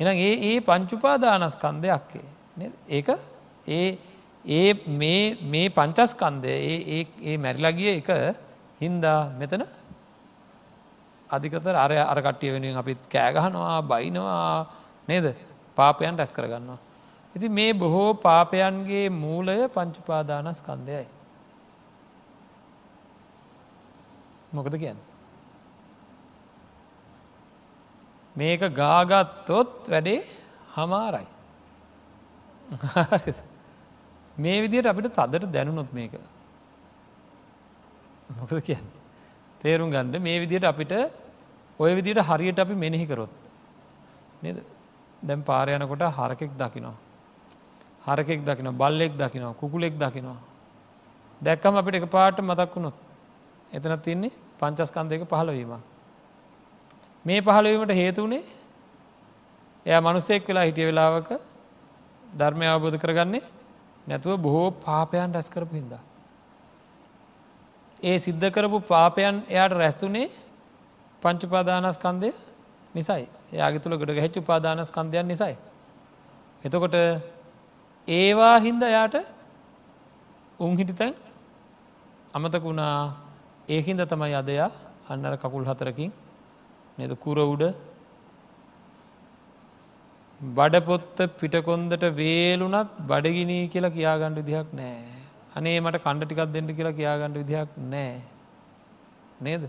[0.00, 2.24] එන ඒ ඒ පංචුපාදානස්කන්දයක්කේ
[2.88, 3.08] ඒක
[3.68, 3.98] ඒ
[4.44, 4.68] ඒ
[5.42, 6.52] මේ පංචස්කන්දය
[7.28, 8.10] ඒ මැරිලගිය එක
[8.80, 9.64] හින්දා මෙතන
[11.30, 14.66] අධිකතර අර අරකට්ටිය වෙනුවෙන් අපිත් කෑගහනවා බයිනවා
[15.08, 15.26] නේද?
[15.76, 16.78] පාපයන් රැස් කරගන්නවා.
[17.34, 21.06] ඉති මේ බොහෝ පාපයන්ගේ මූලය පංචුපාදානස්කන්දයයි.
[24.54, 24.98] මොකද කියන්න.
[28.36, 30.20] මේක ගාගත්තොත් වැඩේ
[30.74, 31.26] හමාරයි.
[34.36, 36.12] මේ විදියට අපිට තදට දැනුනොත් මේක
[38.38, 38.86] මොකද කියන්න
[39.60, 40.92] තේරුම් ගණ්ඩ මේ විදියට අපිට
[41.80, 43.32] ඔය විදියට හරියට අපි මෙනෙහි කරොත්
[44.42, 44.58] නද
[45.26, 46.96] දැම් පාරයනකොට හරකෙක් දකිනවා.
[48.04, 50.38] හරකෙක් දකින බල්ලෙක් දකිනවා කුකුලෙක් දකිනවා.
[51.40, 52.96] දැක්කම අපිට එක පාට මතක් වුණොත්
[53.72, 55.72] එතන තින්නේ පංචස්කන්දයක පහළවීම
[57.24, 58.42] මේ පහළවීමට හේතුවනේ
[59.86, 61.30] එය මනුස්සෙක් වෙලා හිටිය වෙලාවක
[62.32, 63.44] ධර්මය අවබෝධ කරගන්නේ
[64.08, 66.02] නැතුව බොහෝ පාපයන් රැස් කරපු හින්දා.
[68.00, 70.28] ඒ සිද්ධ කරපු පාපයන් එයාට රැස්සුනේ
[71.22, 72.30] පංචුපාදානස්කන්දය
[72.94, 73.26] නිසයි.
[73.60, 75.54] යාගේ තුළ ගොඩ හැච්චු පාදානස්කන්දයන් නිසයි.
[76.64, 76.96] එතකොට
[78.08, 79.16] ඒවා හින්ද යාට
[80.60, 81.14] උන් හිටිතැන්
[82.34, 82.94] අමතක වුණා
[83.68, 84.70] ඒහින්ද තමයි අදයා
[85.08, 86.12] අන්නර කකුල් හතරකින්
[86.98, 87.64] නද කුර උඩ
[90.40, 94.96] බඩපොත්ත පිටකොන්දට වේලුනත් බඩගිනී කියලා කියාගණ්ඩ විදිහක් නෑ.
[95.56, 98.14] අනේ මට කණ්ඩ ටිකක් දෙන්න කියලා කියාගණ්ඩ විදිහක් නෑ.
[99.40, 99.62] නේද.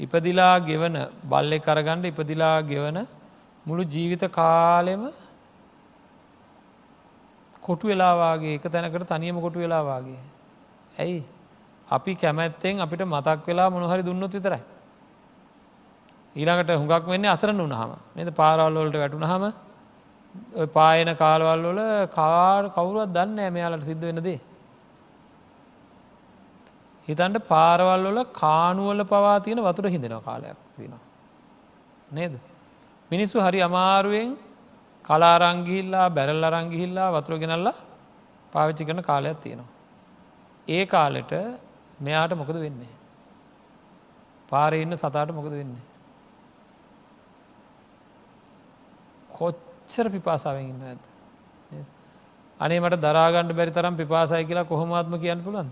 [0.00, 3.06] ඉපදිලා ගෙවන බල්ලෙ කරගණ්ඩ ඉපදිලා ගෙවන
[3.66, 5.12] මුළු ජීවිත කාලෙම
[7.62, 10.18] කොටු වෙලාවාගේ එක තැනකට තනියම කොටු වෙලාවාගේ.
[10.94, 11.24] ඇයි
[11.88, 14.62] අපි කැමැත්තෙන් අපිට මතක් වෙලා මොනහරි දුන්නොත් විතරයි.
[16.36, 19.44] ඊළඟට හුඟක් වෙන්නේ අසරන වුණහම නද පාරවල්ලොලට වැටුණ හම
[20.68, 24.40] පායන කාලවල් වල කාර් කවුරුවත් දන්න මෙයාලට සිද්ධ වෙනදේ.
[27.08, 31.02] හිතන්ට පාරවල් වල කානුවල පවා තියෙන වතුර හිදෙන කාලයක් තියෙනවා.
[32.12, 32.34] නේද.
[33.10, 34.36] මිනිස්සු හරි අමාරුවෙන්
[35.04, 37.76] කලාරංගිහිල්ලා බැරල් අරංගිහිල්ලා වතුර ගෙනල්ලා
[38.52, 39.72] පාවිච්චි කරන කාලයක් තියෙනවා.
[40.68, 41.32] ඒ කාලෙට
[42.00, 42.94] මෙයාට මොකද වෙන්නේ.
[44.48, 45.84] පාරඉන්න සතාට මොකද වෙන්නේ.
[49.30, 51.02] කොච් කොච්චර පිපාසාවෙන් ඉන්න ඇත
[52.60, 55.68] අනේ මට දරාගණ්ඩ බැරි තරම් පිපාසයි කියලා කොහොමාත්ම කියන්න පුළන්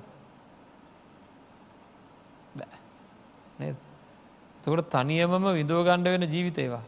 [4.64, 6.82] එතකොට තනියමම විදෝගණ්ඩ වෙන ජීවිතේවා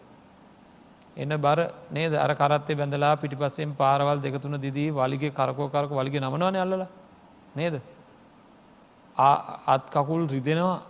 [1.17, 1.59] එන්න බර
[1.91, 2.15] නේද?
[2.15, 6.87] අර කරත්තේ බැඳලා පිටිපස්සෙන් පාරවල් දෙකතුන දිදී වලිගේ කරකෝ කරක වලිග නමනවන අල්ලල.
[7.55, 7.81] නේද?
[9.67, 10.81] අත් කකුල් රිදෙනවා.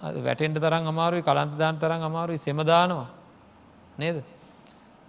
[0.00, 3.08] වැටෙන්ට තරම් අමාරුයි කලන්තදාන් තරම් අමාරුයි සෙමදානවා
[3.98, 4.24] නේද?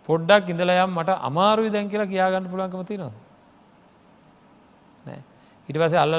[0.10, 3.28] පොඩ්ඩක් ඉඳලයම් මට අමාරුයි දැන් කියලා කියාගන්න පුළන්කම තිනවා
[5.70, 6.14] ඉට පස අල්ල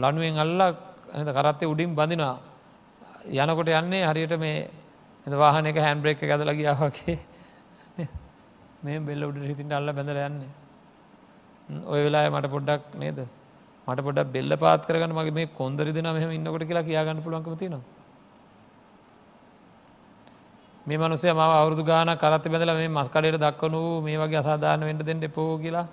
[0.00, 0.70] ලනුවෙන් අල්ලා
[1.12, 2.53] ඇත කරත්තේ උඩින් බඳිනවා.
[3.24, 4.68] යනකොට යන්නේ හරියට මේ
[5.26, 7.18] එ වාහන එක හැන් බ්‍රේක් ඇදල ගියාවගේ
[8.82, 10.52] මේ බෙල්ල උඩ හිතින්ට අල්ල බැඳල යන්නේ.
[11.84, 13.18] ඔය වෙලා මට පොඩ්ඩක් නේද?
[13.88, 17.84] මට පොඩක් බෙල්ල පාත් කරගන්න මගේ මේ කොන්දරි දෙන මෙහම ඉන්නකොට කියලා කියාගන්න පුළුවන්කම තිනවා
[20.86, 25.22] මේ මනුසේ ම අවුදු ගාන කරත් බැඳල මේ මස්කඩයට දක්වනු මේ වගේ අසාධාන වෙන්ට දෙන්න
[25.22, 25.86] එපෝ කියලා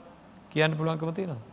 [0.50, 1.51] කියන්න පුළුවන්කම තියෙනවා.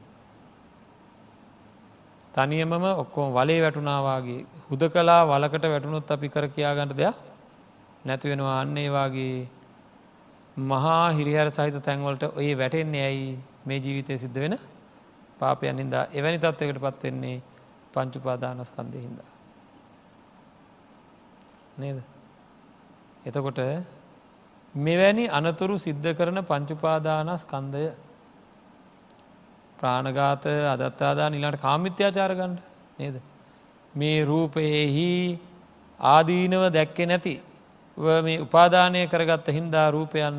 [2.38, 7.16] තනියමම ඔක්කොම වලේ වැටුනාවාගේ හුද කලා වලකට වැටුණොත් අපි කර කියාගන්නට දෙයක්
[8.04, 9.36] නැතිවෙනවා අන්න ඒවාගේ
[10.56, 13.30] මහා හිරිහර සහිත තැන්වලට ඔය වැටෙන්නේ ඇයි
[13.64, 14.54] මේ ජීවිතය සිද්ධ වෙන
[15.38, 17.36] පාපයන් හින්දා එවැනි තත්වයකට පත්වෙන්නේ
[17.92, 19.30] පංචුපාදානස්කන්දය හින්දා.
[21.78, 21.98] නේද.
[23.24, 23.60] එතකොට
[24.74, 27.84] මෙවැනි අනතුරු සිද්ධ කරන පංචුපාදානස්කන්දය
[29.80, 32.58] ප්‍රාණගාත අදත්තාදා නිලාට කාමිත්‍යාචාරගණ්ඩ
[32.98, 33.16] නේද.
[33.94, 35.10] මේ රූපයෙහි
[36.00, 37.34] ආදීනව දැක්කෙ නැති
[38.26, 40.36] මේ උපාදානය කරගත්ත හින්දා රූපයන්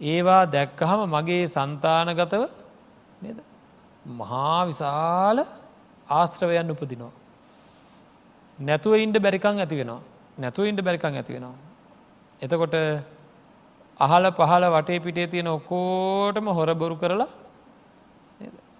[0.00, 2.42] ඒවා දැක්කහම මගේ සන්තානගතව
[3.22, 3.38] නේද
[4.20, 5.38] මහා විශාල
[6.08, 7.12] ආශ්‍රවයන් උපදිනවා.
[8.58, 10.02] නැතුව ඉන්ඩ බැරිකං ඇති වෙනවා
[10.38, 11.56] නැතුව ඉන්ඩ බැරිකං ඇති වෙනවා.
[12.42, 12.76] එතකොට
[14.00, 17.28] අහල පහල වටේ පිටේ තියෙන ඔක්කෝටම හොරබොරු කරලා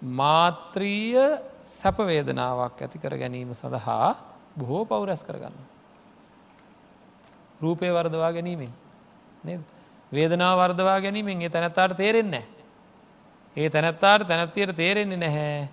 [0.01, 4.15] මාත්‍රීය සැපවේදනාවක් ඇති කර ගැනීම සඳහා
[4.57, 5.55] බොහෝ පවුරැස් කරගන්න.
[7.61, 8.71] රූපය වර්දවා ගැනීමෙන්
[10.11, 12.45] වේදනා වර්දවා ගැනීමෙන් ඒ තැනැත්තාට තේරෙන්නේ
[13.55, 15.69] ඒ තැනැත්තාට තැනැත්තියට තේරෙන්නේ නැහැ.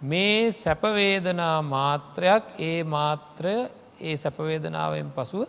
[0.00, 3.54] මේ සැපවේදනා මාත්‍රයක් ඒ මාත්‍රය
[4.00, 5.46] ඒ සැපවේදනාවෙන් පසුව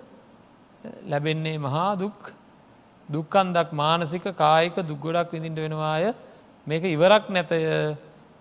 [1.03, 2.33] ලැබෙන්නේ මහා දුක්.
[3.09, 6.13] දුක්කන්දක් මානසික කායික දුක්ගොඩක් විඳින්ට වෙනවාය.
[6.67, 7.57] මේක ඉවරක් නැතය.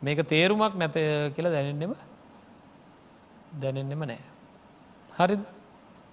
[0.03, 1.03] මේක තේරුමක් නැතය
[1.35, 1.95] කියලා දැනෙන්නෙම
[3.55, 4.23] දැනෙන්නෙම නෑ.
[5.13, 5.43] හරිද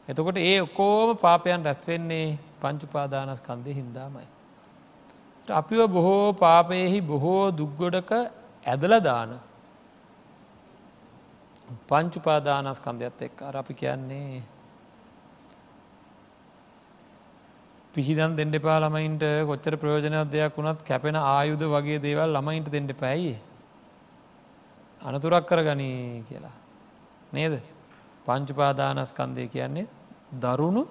[0.08, 4.28] එතකොට ඒ ඔකෝම පාපයන් රැස්වෙන්නේ පංචුපාදානස්කන්දය හින්දාමයි.
[5.48, 8.12] අපිව බොහෝ පාපයෙහි බොහෝ දුක්ගොඩක
[8.66, 9.40] ඇදලදාන
[11.88, 14.44] පංචුපාදානස්කන්ධයක්ත් එක් අර අපි කියන්නේ
[17.94, 23.36] පිහිදන් දෙන්න එපා ළමයින්ට කොච්චර ප්‍රයෝජනයක් දෙයක් වුණත් කැපෙන ආයුධ වගේ දේවල් ළමයින්ට දෙන්න පැයි
[25.02, 26.56] අනතුරක් කර ගනී කියලා.
[27.34, 27.62] නේද?
[28.26, 29.88] පංචුපාදානස්කන්දය කියන්නේ
[30.42, 30.84] දරුණු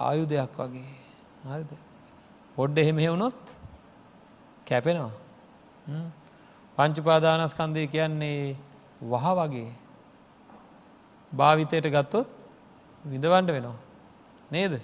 [0.00, 0.88] ආයුධයක් වගේ.
[1.44, 1.70] හරිද?
[2.56, 3.40] පොඩ්ඩ එහෙම හෙවුණොත්
[4.66, 5.12] කැපෙනවා.
[6.78, 8.56] පංචුපාදානස්කන්දය කියන්නේ
[9.02, 9.70] වහ වගේ.
[11.32, 12.28] භාවිතයට ගත්තොත්
[13.04, 13.78] විඳවන්ඩ වෙනවා.
[14.50, 14.82] නේද?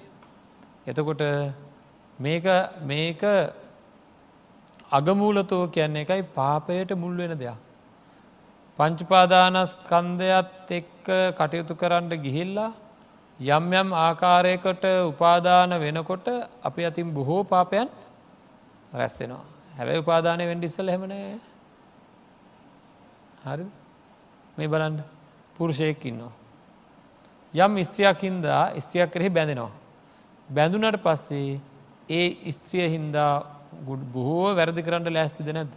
[0.86, 1.22] එතකොට
[2.18, 2.46] මේක
[2.82, 3.22] මේක
[4.90, 7.63] අගමූලතෝ කියන්නේ එකයි පාපයට මුල් වෙන දෙයක්.
[8.78, 11.06] පංචුපාදානස්කන්දයත් එක්ක
[11.38, 12.72] කටයුතු කරන්න ගිහිල්ලා
[13.40, 16.26] යම් යම් ආකාරයකට උපාදාන වෙනකොට
[16.62, 17.88] අපි අතින් බොහෝ පාපයන්
[18.92, 19.44] රැස්සෙනවා
[19.76, 21.34] හැබැයි උපාදානය වෙන්ඩිස්සල් හෙමනෑ
[23.44, 23.66] හරි
[24.56, 25.00] මේ බලන්ඩ
[25.56, 26.32] පුරුෂයෙක් ඉන්නවා.
[27.54, 29.72] යම් ස්ත්‍රියක් හින්දා ස්ත්‍රියක් කරෙහි බැඳෙනවා.
[30.48, 31.60] බැඳුනට පස්සේ
[32.10, 33.32] ඒ ස්ත්‍රිය හින්දා
[33.86, 35.72] ගුඩ් බොහෝ වැරදි කරන්න ලෑස්තිද නැද.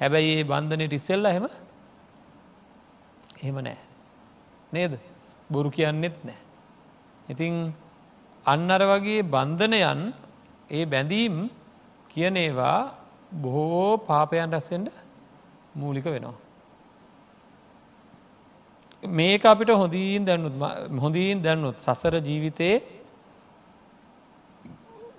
[0.00, 1.46] හැබැයි ඒ බන්ධනයට ඉස්සෙල්ල හෙම
[3.40, 3.78] එහෙම නෑ.
[4.72, 4.92] නේද
[5.50, 6.40] බොරු කියන්නෙත් නෑ.
[7.28, 7.54] ඉතිං
[8.44, 10.00] අන්නර වගේ බන්ධනයන්
[10.70, 11.36] ඒ බැඳීම්
[12.08, 12.78] කියනේවා
[13.32, 14.88] බොහෝ පාපයන් රැස්සෙන්ට
[15.74, 16.38] මූලික වෙනවා.
[19.02, 20.54] මේක අපිට හොඳීන් දැනුත්
[20.98, 22.82] හොඳීන් දැන්නුත් සසර ජීවිතයේ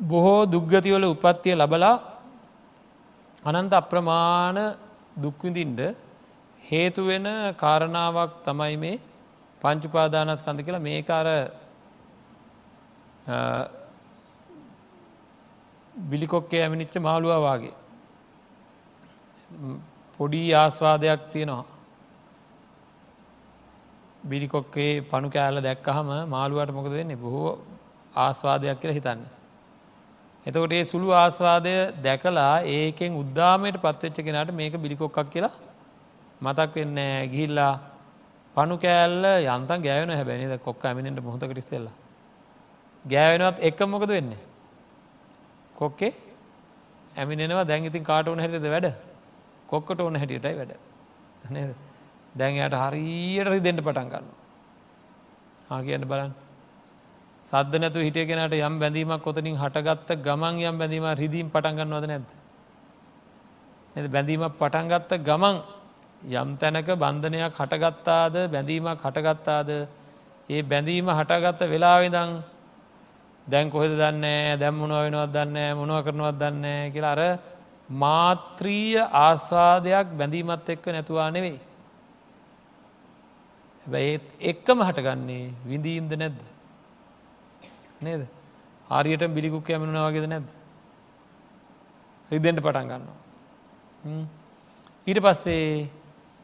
[0.01, 1.95] බොහෝ දුග්ගතිවල උපත්තිය ලබලා
[3.43, 4.57] අනන්ත අප්‍රමාණ
[5.15, 5.79] දුක්විඳින්ට
[6.71, 9.01] හේතුවෙන කාරණාවක් තමයි මේ
[9.61, 10.87] පංචුපාදානස්කන්ද කියලා.
[10.89, 11.27] මේකාර
[16.11, 17.73] බිලිකොක්කේ ඇමිනිච්ච මාළුවවාගේ
[20.19, 21.65] පොඩි ආස්වාදයක් තියෙනවා.
[24.23, 27.21] බිරිකොක්කේ පණු කෑල්ල දැක්කහම මාළුවට මොකද වෙන්නේ?
[27.25, 27.51] බොහෝ
[28.15, 29.21] ආස්වාදයක් කියලා හිතන්න.
[30.45, 35.53] එතකොට ඒ සුළු ආස්වාදය දැකලා ඒකෙන් උද්දාමයට පත්වෙච්ච කෙනට මේක බිලිකොක්කක් කියලා
[36.41, 36.97] මතක් වෙන්න
[37.31, 37.73] ගිහිල්ලා
[38.55, 41.87] පණු කෑල්ල යන්තන් ගෑවන හැබැනිද කොක් ඇමිනට මොහොතකට ඉස්සෙල්ල.
[43.05, 44.41] ගෑවෙනවත් එක්ක මොකද වෙන්නේ.
[45.75, 46.13] කොක්කේ
[47.17, 48.87] ඇමිනෙනවා දැන් ඉතින් කාට ඕන හැටිද වැඩ
[49.67, 50.73] කොක්කට ඕන හැටියටයි වැඩ
[51.49, 51.75] නේද.
[52.35, 54.27] දැන් යට හරියට රිදෙන්ට පටන් ගන්න.
[55.69, 56.33] හා කියන්න බලන්න.
[57.45, 62.27] සද්ධ නැතු හිටිය කෙනට යම් බැඳීමක් කොතනින් හටගත්ත ගමන් යම් බැඳීම රිදීම් පටන්ගන්නවද නැද.
[63.95, 65.55] එ බැඳීමක් පටන්ගත්ත ගමන්
[66.23, 69.69] යම් තැනක බන්ධනයක් හටගත්තාද බැඳීමක් හටගත්තාද
[70.49, 72.43] ඒ බැඳීම හටගත්ත වෙලාවෙදං
[73.47, 77.39] දැන් කොහෙද දන්න දැම් මොනුව වෙනවත් දන්න මොනුව කරනවත් දන්න කියලා අර
[77.89, 81.59] මාත්‍රීය ආස්වාදයක් බැඳීමත් එක්ක නැතුවා නෙවෙයි.
[83.87, 86.39] හැබැයි එක්කම හටගන්නේ විඳීම්ද නැද්ද.
[88.01, 88.27] නේද
[88.89, 90.49] ආරියට බිලිකුක් ඇමෙනුණ වගේද නැද්ද
[92.31, 93.17] රිදෙන්ට පටන් ගන්නවා
[95.07, 95.89] ඊට පස්සේ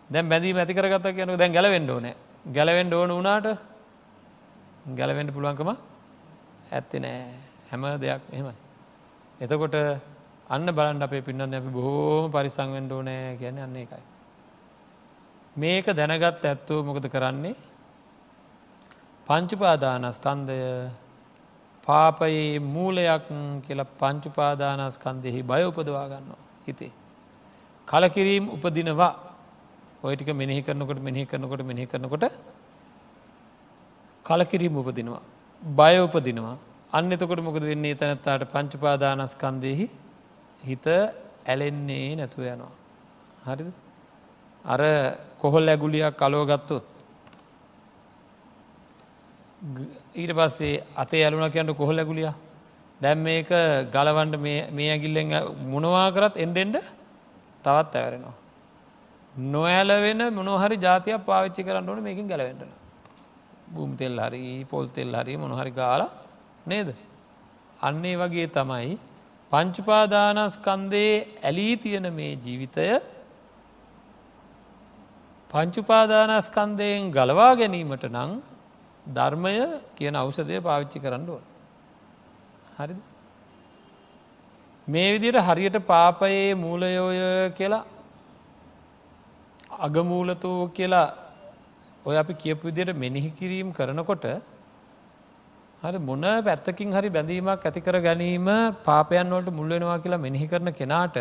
[0.09, 2.15] දැන් බැඳීම ඇති කරගත්ත කියන දැන් ගැලවෙන්ඩ ඕනෑ
[2.47, 3.47] ගැලවෙන්ඩ ඕන වනාට
[4.95, 5.69] ගැලවෙන්ඩ පුළුවන්කම
[6.71, 7.17] ඇත්ති නෑ
[7.69, 8.55] හැම දෙයක් එහෙමයි.
[9.41, 9.75] එතකොට
[10.49, 14.03] අන්න බලන්ඩ අපේ පින්නන්න අපි බොහෝම පරිසංවෙන්ඩ ඕනෑ කියන අන්නේ එකයි.
[15.55, 17.55] මේක දැනගත් ඇත්තෝ මොකද කරන්නේ
[19.27, 20.57] පංචුපාදානස්කන්දය
[21.87, 23.27] පාපයේ මූලයක්
[23.65, 26.91] කියලා පංචුපාදානස්කන්දෙහි බය උපදවා ගන්නවා හිතේ.
[27.87, 29.26] කලකිරීම් උපදිනවා
[30.03, 32.25] ඔයටික මෙනෙහි කරනකොට මෙහි කරනකොට මෙහි කරනකොට
[34.25, 35.21] කලකිරීම උපදිනවා.
[35.61, 36.57] බය උපදිනවා
[36.91, 39.85] අන්න එතකොට මොකද වෙන්නේ තැනත්තාට පංචුපාදානස්කන්දයෙහි
[40.59, 40.85] හිත
[41.45, 42.73] ඇලෙන්නේ නැතුව යනවා.
[43.45, 43.69] හරිද?
[44.65, 44.81] අර
[45.39, 46.85] කොහොල් ඇගුලියක් කලෝ ගත්තොත්
[50.15, 52.29] ඊට පස්සේ අතේ ඇලුන කියන්න කොහොල් ඇගුලිය
[53.01, 53.49] දැම් මේක
[53.91, 54.35] ගලවන්ට
[54.71, 55.29] මේ ඇගිල්ලෙන්
[55.65, 56.77] මොනවා කරත් එන්ඩෙන්ඩ
[57.63, 58.35] තවත් ඇවරෙනවා.
[59.37, 62.71] නොඇල වෙන මොනොහරි ජාතියක් පාවිච්චි කරන්න ඕන මේකින් ගැලවෙන්ටන.
[63.73, 66.09] බුම් තෙල් හරි පොල් තෙල් හරි මොනහරි ගාල
[66.65, 66.95] නේද.
[67.79, 68.97] අන්නේ වගේ තමයි
[69.51, 72.87] පංචුපාදානස්කන්දේ ඇලී තියෙන මේ ජීවිතය
[75.49, 78.31] පංචුපාදානස්කන්දයෙන් ගලවා ගැනීමට නං
[79.13, 79.53] ධර්මය
[79.95, 81.43] කියන අවසදය පාවිච්චි කරන්න ඕන.
[82.79, 82.95] හරි
[84.87, 87.21] මේ විදියට හරියට පාපයේ මූලයෝය
[87.51, 87.85] කියලා
[89.85, 91.07] අගමූලතෝ කියලා
[92.05, 94.25] ඔය අපි කියපු විදියට මෙනෙහි කිරීම් කරනකොට
[95.83, 98.47] හරි මොන පැත්තකින් හරි බැඳීමක් ඇතිකර ගැනීම
[98.83, 101.17] පාපයන් වලට මුල්වෙනවා කියලා මෙනෙහි කරන කෙනාට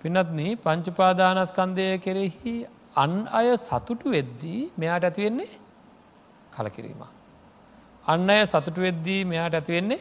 [0.00, 2.54] පිනත්න පංචුපාදානස්කන්දය කෙරෙහි
[2.96, 5.50] අන් අය සතුටු වෙද්දී මෙයාට ඇතිවෙන්නේ
[6.56, 7.02] කලකිරීම.
[8.06, 10.00] අන්න අය සතුටු වෙද්දී මෙයාට ඇතිවෙන්නේ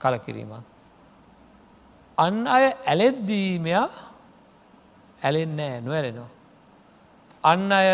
[0.00, 0.52] කලකිරීම.
[2.18, 4.09] අන් අය ඇලෙද්දී මෙයා
[5.22, 6.30] ඇලෙන්නෑ නොවැලෙනවා.
[7.44, 7.88] අන්න අය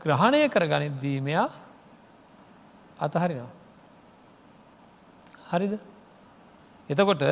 [0.00, 1.48] ග්‍රහණය කර ගනිද්දී මෙයා
[2.98, 3.50] අතහරිනවා.
[5.50, 5.74] හරිද.
[6.88, 7.24] එතකොට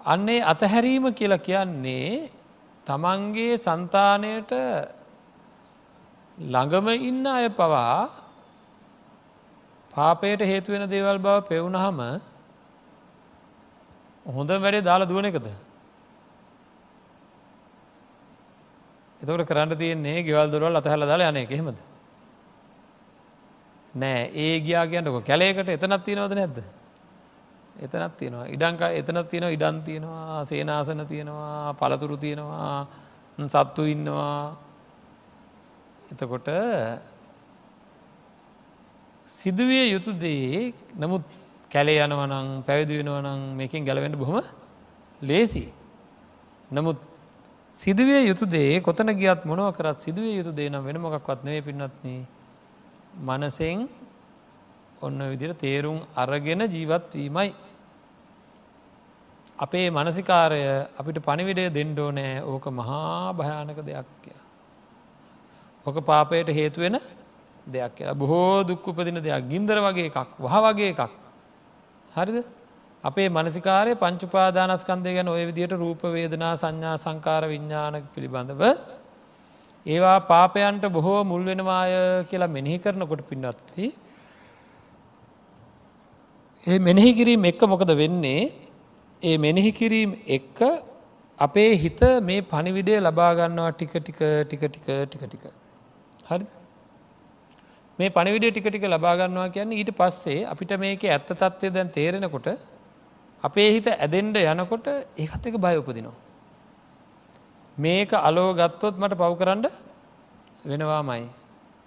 [0.00, 2.30] අන්නේ අතහැරීම කියලා කියන්නේ
[2.86, 4.52] තමන්ගේ සන්තානයට
[6.38, 8.10] ළඟම ඉන්න අය පවා
[9.92, 11.98] පාපයට හේතුවෙන දේවල් බව පෙවුණහම
[14.26, 15.46] හොඳ වැඩේ දාලා දුවන එකද.
[19.20, 21.78] එතකට කරන්න තියන්නේ ගෙවල් දොරවල් අතහල දාලා යන එක එහෙමද.
[23.94, 26.58] නෑ ඒ ගියා කියන්නක කැලේකට එතනත් තියෙනවද නැද්ද.
[27.76, 32.86] එතනත් තියෙනවා ඉඩංක එතනත් තියෙනවා ඉඩන් තියෙනවා සේනාසන තියෙනවා පළතුරු තියෙනවා
[33.38, 34.56] සත්තු ඉන්නවා
[36.10, 36.48] එතකොට
[39.26, 41.24] සිදුවිය යුතු දේ නමුත්
[41.70, 44.42] කැලේ යනවනං පැවිදි වෙනවනං මේකින් ගැලවෙන්න බොහොම
[45.22, 45.64] ලේසි.
[46.70, 47.09] නමුත්
[47.72, 52.26] සිදුවිය යුතු දේ කොතන ගියත් මොනව කරත් සිදුවිය යුතු දේ නම් වෙන මොකක්වත් නෙවේ පින්නත්න
[53.18, 53.88] මනසෙන්
[55.00, 57.54] ඔන්න විදිර තේරුම් අරගෙන ජීවත්වීමයි.
[59.58, 60.60] අපේ මනසිකාරය
[60.98, 64.46] අපිට පනිවිඩය දෙන්ඩෝ නෑ ඕක මහා භයානක දෙයක් කියලා.
[65.86, 66.98] ඕක පාපයට හේතුවෙන
[67.66, 68.14] දෙයක් කියලා.
[68.14, 69.48] බොහෝ දුක් උපදින දෙයක්.
[69.48, 71.12] ගින්දර වගේ එකක් වහ වගේ එකක්.
[72.12, 72.44] හරිද?
[73.04, 78.62] අපේ මනසිකාරය පංචුපාදානස්කන්දය ගැන ඔය විදියට රූපවේදනා සංඥා සංකාර විඤ්ඥාන පිළිබඳව
[79.86, 81.92] ඒවා පාපයන්ට බොහෝ මුල් වෙනවාය
[82.24, 83.86] කියලා මෙනෙහි කරනකොට පින්නත්ති
[86.64, 88.52] ඒ මෙනෙහි කිරීම එක්ක මොකද වෙන්නේ?
[89.22, 90.58] ඒ මෙනෙහි කිරීම් එක්ක
[91.38, 95.44] අපේ හිත මේ පනිවිඩේ ලබාගන්නවා ටික ටික ටික ටික ටික ටික.
[96.28, 96.44] හරි
[97.98, 102.48] මේ පනිවිඩේ ටික ටික ලබාගන්නවා කියන්නේ ඊට පස්සේ අපිට මේක ඇත්ත තත්වය දැන් තේරෙනකොට
[103.42, 106.16] අපේ හිත ඇදෙන්ඩ යනකොට ඒකත් එක බය උපදිනවා.
[107.78, 109.66] මේක අලෝ ගත්තොත් මට පව් කරන්න
[110.66, 111.26] වෙනවාමයි.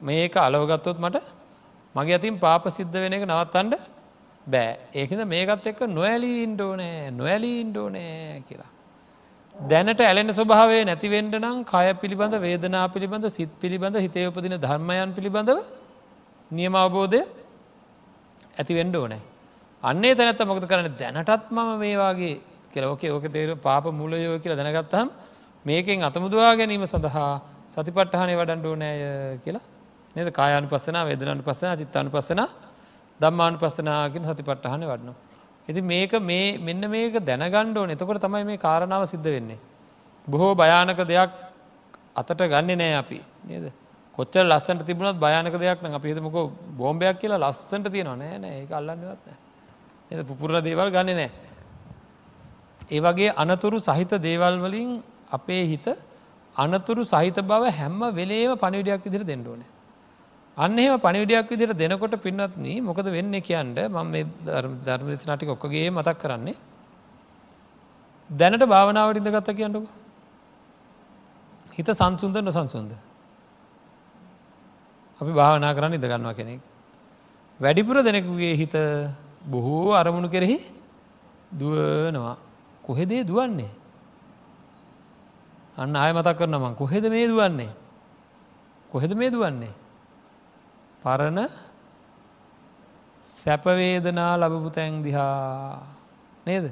[0.02, 1.18] මේක අලෝගත්තොත් මට
[1.96, 3.74] මගේ අතින් පාප සිද්ධ වෙන එක නවත්තන්ඩ
[4.48, 8.72] බෑ ඒකද මේකත් එක්ක නොඇලී ඉන්ඩෝනෑ නොඇලී ඉන්ඩෝනෑ කියලා.
[9.56, 15.60] දැනට ඇලෙන ස්වභාවේ නැතිවෙන්ඩ නම් කය පිළිබඳ වේදනා පිළිබඳ සිත් පිළිබඳ හිතය උපදින ධර්මයන් පිළිබඳව
[16.52, 17.22] නියම අවබෝධය
[18.60, 19.22] ඇතිවෙන්ඩ ඕනෑ.
[19.84, 22.42] අන්නේ තැනැත්ත මොකද කරන දැනටත් මම මේවාගේ
[22.74, 25.10] කෙලෝක ඕක තේර පාප මුලයෝ කියලා දැනගත්තහම්
[25.66, 29.62] මේකෙන් අතමුදවා ගැනීම සඳහා සතිපට්ටහනේ වඩන්ඩෝ නෑය කියලා.
[30.16, 30.30] නද?
[30.32, 32.42] කායන පස්සන වේදනට පස්සන චිත්තාන පස්සන
[33.20, 35.16] දම්මාන පස්සනාගෙන සතිපට්ටහන වඩනවා.
[35.68, 39.60] ඇති මේක මේ මෙන්න මේක දැනගණ්ඩෝ එතකොට තමයි මේ කාරණාව සිද්ධ වෙන්නේ.
[40.28, 41.32] බොහෝ භයානක දෙයක්
[42.16, 43.22] අතට ගන්න නෑ අපි.
[43.46, 43.66] නේද.
[44.18, 46.38] කොච්චර ලස්සට තිබුණත් භයනක දෙයක් න අපි හිතමක
[46.78, 48.16] බෝම්බයක් කියලා ලස්සට තියෙනවා.
[48.16, 48.60] නෑ නෑ.
[48.62, 49.43] ඒ අල්ලන්නවත් නෑ.
[50.14, 51.30] එ පුපුරණ දේවල් ගන්න නෑ.
[52.90, 54.90] ඒ වගේ අනතුරු සහිත දේවල් වලින්
[55.32, 55.88] අපේ හිත
[56.56, 59.74] අනතුරු සහිත බව හැම්ම වෙලේම පණවිඩයක් විදිර දෙන්නඩෝනේ
[60.58, 64.26] අන්න එහෙම පණවිඩයක් විදිට දෙනකොට පින්නත්න මොකද වෙන්න කියන්ට මම මේ
[64.86, 66.56] ධර්මදේශනාටික ඔක්කගේ මතක් කරන්නේ.
[68.30, 69.88] දැනට භාවනාවට ඉඳ ගත්ත කියන්නක.
[71.72, 72.94] හිත සංසුන්ද නොසන්සුන්ද?
[75.22, 76.62] අපි භාවනා කරන්න ඉඳගන්නවා කෙනෙක්.
[77.60, 78.76] වැඩිපුර දෙනෙකුගේ හිත
[79.44, 80.58] බොහෝ අරමුණු කෙරෙහි
[81.60, 82.38] දුවනවා.
[82.84, 83.72] කොහෙදේ දුවන්නේ?
[85.78, 86.76] අන්න ආය මතක් කරන මං.
[86.76, 87.72] කොහෙද මේ දුවන්නේ?
[88.90, 89.74] කොහෙද මේ දුවන්නේ?
[91.04, 91.50] පරණ
[93.24, 95.82] සැපවේදනා ලබපු තැන් දිහා.
[96.48, 96.72] නේද?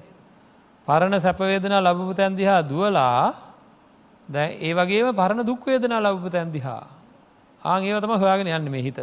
[0.88, 3.34] පරණ සැපවේදනා ලබපු තැන් දිහා දුවලා
[4.30, 6.86] දැ ඒ වගේම පරණ දුක්වේදනා ලබපු තැන් දිහා.
[7.62, 9.00] ආං ඒව තම හොයාගෙන යන්න මේ හිත.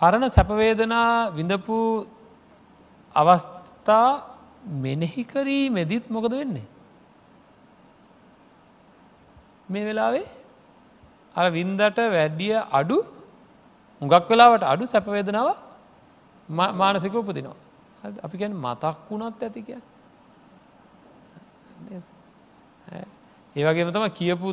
[0.00, 2.06] පරණ සැපවේදනා විඳපු
[3.20, 4.08] අවස්ථා
[4.84, 6.66] මෙනෙහිකරී මෙදිත් මොකද වෙන්නේ
[9.68, 10.26] මේ වෙලාවේ
[11.34, 12.98] අර වින්දට වැඩිය අඩු
[14.02, 15.48] උඟක් වෙලාවට අඩු සැපවේදනාව
[16.48, 17.56] මානසික උපදිනවා.
[18.24, 19.80] අපි ගැන මතක් වුණත් ඇති කිය.
[23.56, 24.48] ඒවගේම තම කියපු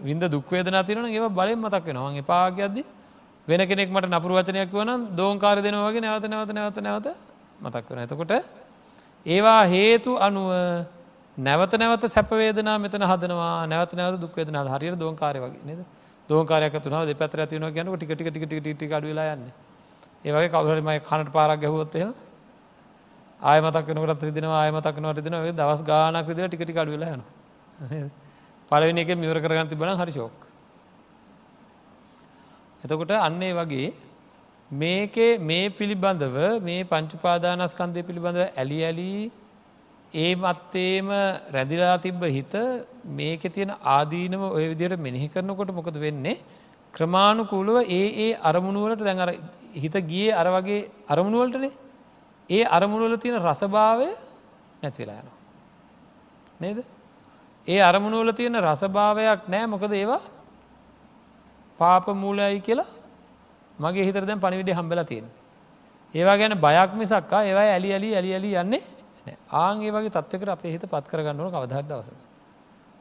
[0.00, 2.76] විද දුක්වේදනා තිරන ඒ බලෙන් මතක් වෙනවා එපාගයක්ද
[3.48, 7.06] වෙන කෙනෙක් මට නපුර වචනයක් වන දෝංකාර දෙනවාගේ නැවත නැවත නැවත නැවත
[7.58, 8.32] මතක් වෙන එතකොට
[9.26, 10.48] ඒවා හේතු අනුව
[11.38, 15.80] නැවත නැවත සැපවේදනා මෙතන හදනවා නැවත නැවත දුක්වේදනා හරියට දෝංකාරය වගේ නේද?
[16.28, 19.52] දෝකාරයක් තුනාව දෙ පැතර ඇතිවන ගැනක ටික ටික ටික ටික ටික අඩුවෙලා යන්නේ.
[20.24, 22.00] ඒවගේ කවුරම කනට පාරක් ගැහුවොත්තය
[23.40, 27.14] ආය මතක් වෙනකට රිදිනවා ආය මතක් නවට දෙන ඔය දවස් ගානක් විදිර ටික ටික අඩුවෙලා
[27.14, 27.22] යන
[28.70, 30.38] පලවෙනි එක මිවර කරගන්න තිබන හරි ශෝක්
[32.82, 33.92] එතකොට අන්නේ වගේ
[34.70, 39.32] මේකේ මේ පිළිබඳව මේ පංචුපාදානස්කන්දය පිළිබඳව ඇලි ඇලී
[40.14, 41.08] ඒ මත්තේම
[41.50, 42.54] රැදිලා තිබ්බ හිත
[43.06, 46.36] මේක තියෙන ආදීනව ඔය විදියට මෙනෙහි කරනකොට මොකද වෙන්නේ
[46.94, 49.32] ක්‍රමාණුකූලව ඒ ඒ අරමුණුවලට දැන් අර
[49.74, 51.72] හිත ගියේ අර වගේ අරමුණුවලටනේ
[52.50, 54.08] ඒ අරමුණුවල තියෙන රසභාවය
[54.82, 55.36] නැතිවෙලා යනවා.
[56.60, 56.78] නේද?
[57.66, 60.22] ඒ අරමුණුවල තියෙන රසභාවයක් නෑ මොකද ඒවා
[61.78, 62.97] පාප මූලයයි කියලා
[63.78, 65.26] මගේ හිතර දැන් පණිවිඩ හම්බලා තියෙන.
[66.14, 68.82] ඒවා ගැන බයක් මිසක්කා ඒවා ඇලි ඇලි ඇලි ඇලි යන්නේ
[69.52, 72.10] ආගේ වගේ තත්වකට අපේ හිත පත් කරගන්නවන කවදහර දවස.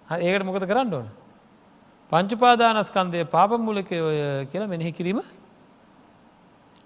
[0.09, 1.07] ඒකට මොකද කරන්න ඕන.
[2.11, 4.17] පංචුපාදානස්කන්දය පාපමුලකය ඔය
[4.51, 5.21] කියලා මෙනෙහි කිරීම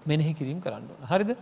[0.06, 1.02] මෙනෙහි කිරීම කරන්න ඕන.
[1.06, 1.36] හරිද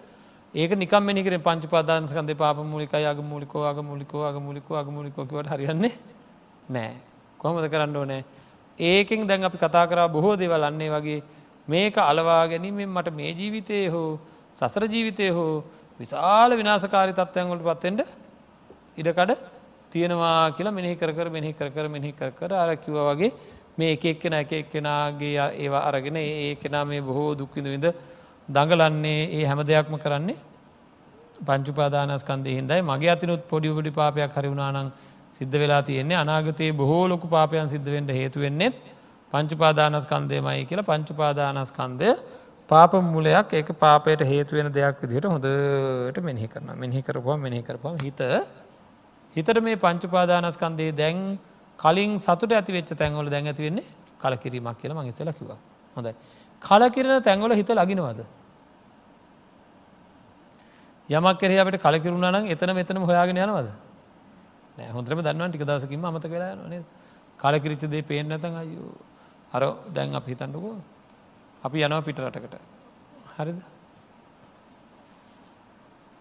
[0.54, 5.92] ඒක නිකම් මෙනිකර පංචුපාදානස්කන්දය පාපමුලිකයි අග මුලිකෝ අග මුලිකෝ අග මුලිකෝ අග මුලිකෝකිවට හරියන්නේ
[6.68, 6.94] නෑ
[7.38, 8.24] කොහොමද කරන්න ඕනෑ
[8.78, 11.22] ඒකෙන් දැන් අපි කතා කරා බොහෝ දෙවල් අන්නේ වගේ
[11.70, 14.08] මේක අලවා ගැනීමෙන් මට මේ ජීවිතය හෝ
[14.52, 15.64] සසර ජීවිතය හෝ
[16.00, 18.00] විශාල විනාසකාරි තත්ත්වයන්ගොලට පත්තෙන්ට
[18.96, 19.32] ඉඩකඩ
[19.92, 23.32] තියෙනවා කියලා මෙහි කර මෙහි කර මෙහි කර කර අර කිව වගේ
[23.78, 27.86] මේ එක එක්කෙන එක එක්කෙනගේ ඒවා අරගෙන ඒ කෙනා මේ බොහෝ දුක්විඳ විඳ
[28.48, 30.38] දඟලන්නේ ඒ හැම දෙයක්ම කරන්නේ
[31.40, 34.92] පංචුපාදානස්කන්දය හිදයි මගේ අතිනුත් පොඩිපොඩි පාපයක් හරිවුණානං
[35.30, 36.16] සිද්ධ වෙලා තියෙන්නේ.
[36.16, 38.74] අනාගතයේ බොහෝ ලොකු පාපයන් සිද්ධවෙන්ට හේතුවෙන්නෙත්
[39.32, 42.10] පංචුපාදානස්කන්දයමයි කියලා පංචුපාදානස්කන්දය
[42.70, 48.20] පාප මුලයක් ඒක පාපයට හේතුවෙන දෙයක් විදිහට හොඳට මෙහි කරන මෙහි කරපුවා මෙහි කරපුම හිත
[49.36, 51.38] හිතට මේ පංචුපාදානස්කන්දේ දැන්
[51.78, 53.86] කලින් සතුට ඇති වෙච්ච තැන්වල දැන් ඇති වෙන්නේ
[54.18, 55.50] කලකිරීමක් කියල මංස්සල කිව
[55.96, 56.14] හොඳයි.
[56.62, 58.24] කලකිරෙන තැන්වල හිත ලගිනවාද?
[61.08, 63.70] යමක් කෙර අපට කලකිරුණා නම් එතන මෙතනම හොයාගෙන යනවද?
[64.88, 66.82] හොඳරම දන්නවන් ටික දසකින්ම අමත වෙලා නේ
[67.40, 68.92] කලකිරිච්ච දේ පේෙන් නැතන් අයු
[69.52, 69.62] අර
[69.94, 70.74] දැන් අප හිතන්නකෝ
[71.62, 72.56] අපි යනවා පිට රටකට.
[73.36, 73.58] හරිද?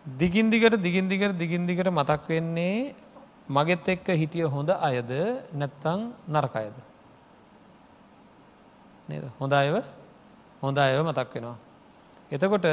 [0.06, 2.96] දිගින්දිකට දිගින්දිකට දිගින්දිකට මතක් වෙන්නේ
[3.50, 5.12] මගෙත් එක්ක හිටිය හොඳ අයද
[5.54, 6.76] නැත්තං නරකයද
[9.10, 9.26] නේද?
[9.40, 9.76] හොඳ අයව
[10.62, 11.58] හොඳ අයව මතක් වෙනවා.
[12.32, 12.66] එතකොට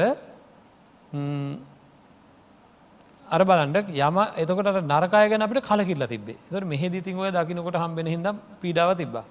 [3.27, 8.27] අර බලන්ඩ යම එතකොට නරකාය ගැන අපට කලකිල්ල තිබේ තර මෙහෙදිතින් ඔය දකිනකොට හම්බෙන හිද
[8.61, 9.25] පීඩාව තිබා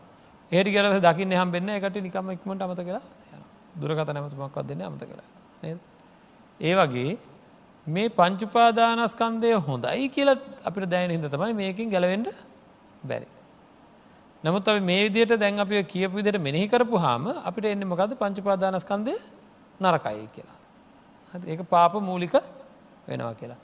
[0.51, 3.01] ඒට කියල දකින්න හම්බෙන්න එකට නිකම ඉක්මට අමත කියලා
[3.75, 5.21] දුරකත නැමතුමක්වත් දෙන්න අමත කළ
[5.63, 5.79] නේද?
[6.59, 7.17] ඒ වගේ
[7.87, 12.27] මේ පංචුපාදානස්කන්දය හොඳයි කියලත් අපිට දැන හිද තමයි මේකින් ගැලවෙන්ඩ
[13.03, 13.27] බැරි.
[14.43, 19.15] නමුත් අප මේ විදියට දැන් අපි කියපු විදිට මෙනෙහි කරපු හාම අපිට එන්න මොකද පංචුපාදානස්කන්දය
[19.79, 20.59] නරකයි කියලා.
[21.47, 22.35] ඒක පාප මූලික
[23.07, 23.57] වෙනවා කියලා.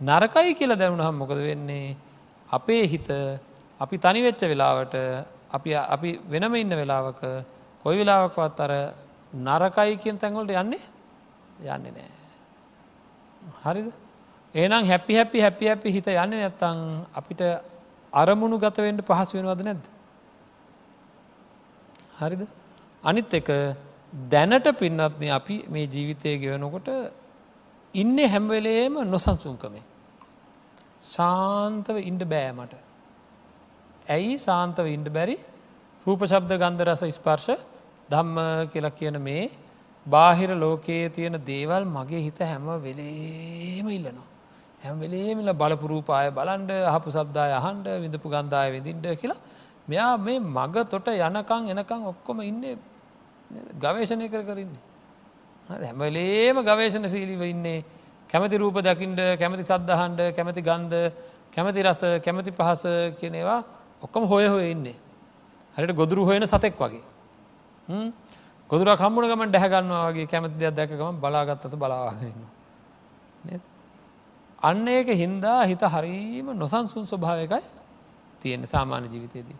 [0.00, 1.96] නරකයි කියලා දැනුනහම් මොකද වෙන්නේ?
[2.50, 3.08] අපේ හිත
[3.80, 4.94] අපි තනිවෙච්ච වෙලාවට
[5.56, 7.22] අපි අපි වෙනම ඉන්න වෙලාවක
[7.84, 8.72] කොයි වෙලාවකවත් අර
[9.40, 10.82] නරකයි කියෙන් තැන්වලට යන්නේ
[11.68, 12.10] යන්නේ නෑ.
[13.64, 13.88] හරිද
[14.54, 16.78] ඒනම් හැපි හැපි හැපි හැපි හිත යන්නේ නැත්තං
[17.14, 17.42] අපිට
[18.12, 19.84] අරමුණු ගතවෙන්ට පහසු වෙනවද නැද්ද.
[22.16, 22.42] හරිද
[23.02, 23.50] අනිත් එක
[24.26, 26.88] දැනට පින්නත්න අපි මේ ජීවිතය ගෙවනකොට
[27.94, 29.84] ඉන්න හැම්වෙලේම නොසන්සුන්කමේ.
[31.04, 32.74] ශාන්තව ඉන්ඩ බෑමට.
[34.06, 35.36] ඇයි ශාන්තව ඉන්ඩ බැරි
[36.06, 37.50] රූප ශබ්ද ගන්ධ රස ස්පර්ශ
[38.10, 38.38] ධම්ම
[38.72, 39.50] කියලා කියන මේ
[40.06, 44.26] බාහිර ලෝකයේ තියෙන දේවල් මගේ හිත හැම වෙලේම ඉල්ලනවා.
[44.80, 49.40] හැම වෙලේමිල බලපුරූපාය බලන්ඩ අහපු සබ්දාය අහන්ඩ විඳපු ගන්ධාය විඳින්ට කියලා
[49.88, 52.76] මෙයා මේ මග තොට යනකං එනකං ඔක්කොම ඉන්නේ
[53.76, 54.82] ගවේශණය කර කරන්නේ.
[55.68, 57.84] හැමලේම ගවේශණ සීලිව ඉන්නේ
[58.30, 61.10] කැමති රූප දකිින්ට කැමති සද්ධහන්ඩ කැමති ගන්ධ
[61.52, 62.84] කැමති රස කැමති පහස
[63.20, 63.60] කියනේවා
[64.06, 64.96] ඔක්කොම හොය හොය ඉන්නේ.
[65.76, 67.02] හරිට ගොදුරු හොයන සතෙක් වගේ.
[68.70, 72.42] ගොදුර කම්මුණ ගම ඩැහගන්නවා වගේ කැමති දෙයක් දැකගම බලාගත්තත බලාවාගන්න.
[74.60, 77.62] අන්න ඒක හින්දා හිත හරීම නොසන්සුන් ස්වභාවකයි
[78.42, 79.58] තියෙන සාමාන්‍ය ජීවිතයේදී.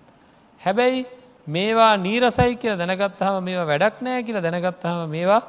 [0.61, 1.07] හැබැයි
[1.47, 5.43] මේවා නීරසයි කියල දැනගත්හම මේවා වැඩක් නෑ කියලා දැනගත්හම මේවා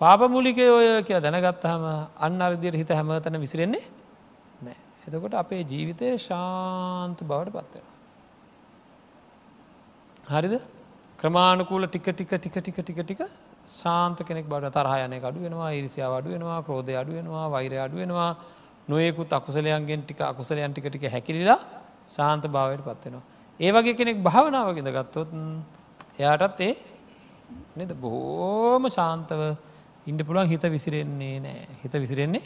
[0.00, 1.84] පාපමුලිකය ඔය කියලා දැනගත්හම
[2.18, 3.84] අන්න අරදියට හිත හැමතන විසිරෙන්නේ
[4.60, 4.76] නෑ.
[5.04, 7.91] එතකොට අපේ ජීවිතය ශාන්ත බවට පත්වෙන.
[10.32, 10.54] හරිද
[11.18, 13.20] ක්‍රමාණකූල ටික ටික ටික ටික ටික ටික
[13.72, 18.30] ශාන්ත කෙනෙක් බට තරහයනය අඩු වෙනවා ඉරිසියාව අඩු වෙනවා ක්‍රෝධය අඩු වෙනවා වෛරය අඩු වෙනවා
[18.88, 21.60] නොයෙකුත් අකුසලයන්ගෙන් ටික අකුසලයන් ටික ටික හැකිලිලා
[22.08, 23.22] ශාන්ත භාවයට පත්වෙනවා.
[23.60, 25.30] ඒ වගේ කෙනෙක් භාවනාවගෙද ගත්තොත්
[26.18, 26.74] එයාටත් ඒ
[27.76, 29.40] නද බොහෝම ශාන්තව
[30.06, 32.44] ඉන්ඩ පුළුවන් හිත විසිරෙන්නේ නෑ හිත විසිරෙන්නේ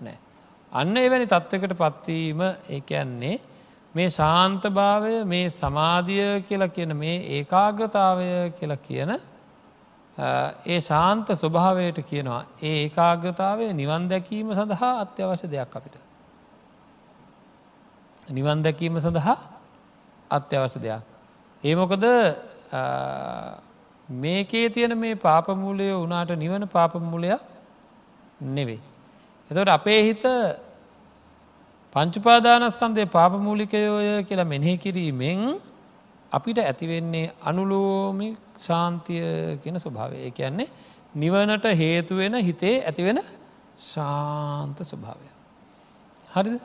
[0.00, 0.18] නෑ.
[0.72, 3.36] අන්න එවැනි තත්ත්වකට පත්වීම ඒකයන්නේ
[3.94, 8.28] මේ ශාන්තභාවය මේ සමාධිය කියලා කියන මේ ඒකාග්‍රතාවය
[8.58, 9.12] කියලා කියන
[10.66, 15.96] ඒ ශාන්ත ස්වභාවයට කියනවා ඒ ඒකාග්‍රතාවය නිවන් දැකීම සඳහා අත්‍යවශ්‍ය දෙයක් අපිට.
[18.28, 19.36] නිවන් දැකීම සඳහා
[20.30, 21.02] අත්‍යවශ්‍ය දෙයක්.
[21.62, 22.04] ඒ මොකද
[24.08, 27.40] මේකේ තියෙන මේ පාපමූලය වනාට නිවන පාපමූලයක්
[28.40, 28.80] නෙවෙයි.
[29.50, 30.24] එතවට අපේ හිත
[31.94, 35.60] පංචුපාදානස්කන්දය පාපමූලිකයෝය කියලා මෙනෙහි කිරීමෙන්
[36.32, 38.28] අපිට ඇතිවෙන්නේ අනුලෝමි
[38.58, 39.24] ශාන්තිය
[39.62, 40.16] කියන ස්වභාවය.
[40.18, 40.68] ඒ කියන්නේ
[41.14, 43.20] නිවනට හේතුවෙන හිතේ ඇතිවෙන
[43.84, 45.26] ශාන්ත ස්වභාවය.
[46.28, 46.60] හරිද?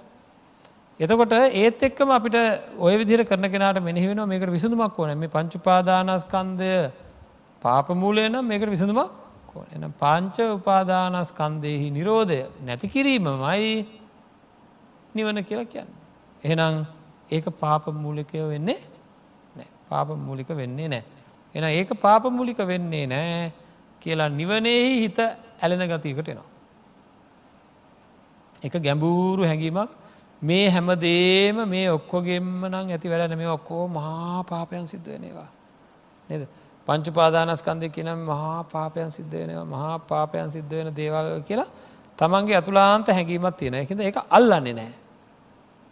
[1.00, 2.38] එතකොට ඒත් එක්කම අපිට
[2.80, 5.18] ඔය විදිර කරන කෙනට මෙනිවෙන මේකට විසඳුමක් ඕන.
[5.18, 6.72] මේ පංචුපාදානස්කන්දය
[7.62, 9.24] පාපමූලය නම් මේකට විසඳුමක්
[9.72, 13.70] එන පංච උපාදානස්කන්දයෙහි නිරෝධය නැති කිරීමමයි
[15.16, 15.90] නිවන කියලා කියන්න.
[16.44, 16.86] එහෙනම්
[17.30, 18.80] ඒක පාපමූලිකය වෙන්නේ
[19.56, 21.04] නෑ පාපමූලික වෙන්නේ නෑ.
[21.56, 23.52] එන ඒක පාපමූලික වෙන්නේ නෑ
[24.02, 25.20] කියලා නිවනයෙහි හිත
[25.62, 26.50] ඇලෙන ගතියකට එනවා.
[28.62, 29.92] එක ගැඹූරු හැඟීමක්
[30.42, 35.50] මේ හැමදේම මේ ඔක්කොගෙම්ම නං ඇති වැඩන මේ ඔක්කෝ මහා පාපයන් සිද්ධ වෙනවා.
[36.30, 36.44] නද
[36.88, 41.70] පංචුපාදානස්කන්දය කියනම් මහා පාපයන් සිද්ධ වෙනවා මහා පාපයන් සිද්ධ වෙන දේවල් කියලා
[42.20, 44.92] තමන්ගේ අතුලාන්ත හැඟීමත් තියෙන එකද ඒක අල්ලන්නේ නෑ.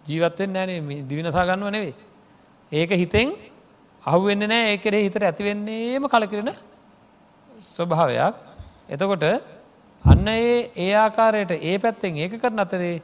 [0.05, 1.95] ජීවත්වෙන් නෑනේ දිවිනසා ගන්නව නෙවේ.
[2.71, 3.29] ඒක හිතෙන්
[4.03, 6.51] අහුවෙන්න නෑ ඒකරේ හිතට ඇතිවෙන්නේම කලකිරෙන
[7.67, 8.35] ස්වභාවයක්.
[8.89, 9.25] එතකොට
[10.05, 12.95] අන්න ඒ ඒ ආකාරයට ඒ පැත්තෙන් ඒක කරන අතරේ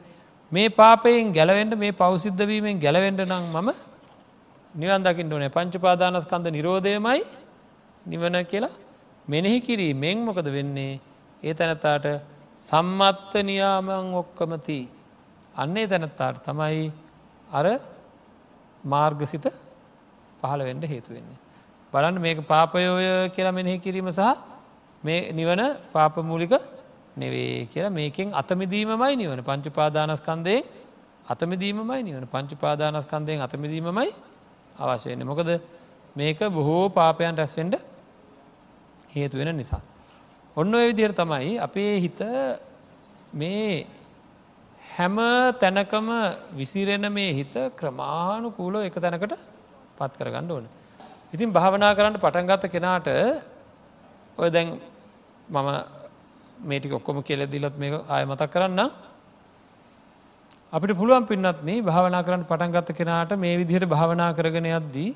[0.52, 3.70] මේ පාපයෙන් ගැලවෙන්ට මේ පෞසිද්ධවීමෙන් ගැලවෙන්ට නම් මම
[4.74, 5.48] නිවන් දකිින් ඕනේ.
[5.48, 7.22] පංචපාදානස්කන්ද නිරෝධයමයි
[8.04, 8.74] නිවන කියලා
[9.28, 11.00] මෙනෙහි කිරීමෙන් මොකද වෙන්නේ?
[11.42, 12.06] ඒ තැනතාට
[12.60, 14.78] සම්මත්ත නියාමං ඔක්කමති.
[15.58, 16.92] අන්නේ තැනත්තාට තමයි
[17.50, 17.66] අර
[18.84, 19.46] මාර්ගසිත
[20.40, 21.38] පහළ වෙන්ඩ හේතුවෙන්නේ.
[21.92, 24.22] බලන්න මේක පාපයෝය කියලා මෙනෙහි කිරීම සහ
[25.02, 26.54] මේ නිවන පාපමූලික
[27.16, 30.62] නෙවේ කියලා මේකෙන් අතමිදීමමයි නිවන පංචුපාදානස්කන්දයෙන්
[31.28, 34.08] අතමිදීමමයි නිවන පංචුපාදානස්කන්දයෙන් අතමිදීමමයි
[34.76, 35.50] අවශ්‍යයන්න මොකද
[36.16, 37.74] මේක බොහෝ පාපයන් රැස්වෙන්ඩ
[39.14, 39.80] හේතු වෙන නිසා.
[40.56, 42.20] ඔන්න ඔය විදිර තමයි අපේ හිත
[43.32, 43.86] මේ
[44.98, 45.16] හැම
[45.60, 46.08] තැනකම
[46.52, 49.34] විසිරෙන මේ හිත ක්‍රමාණු කූලෝ එක තැනකට
[49.98, 50.64] පත් කරගන්න ඕන.
[51.34, 53.08] ඉතින් භාවනා කරන්න පටන්ගත්ත කෙනාට
[54.38, 54.68] ඔය දැන්
[55.48, 55.68] මම
[56.60, 58.90] මේටික ඔක්කොම කියල දිලත් මේ ආය මතක් කරන්න
[60.72, 65.10] අපිට පුළුවන් පින්නත්න භාවනා කරන්න පටන්ගත්ත කෙනාට මේ විදිහට භාවනා කරගෙන යද්දී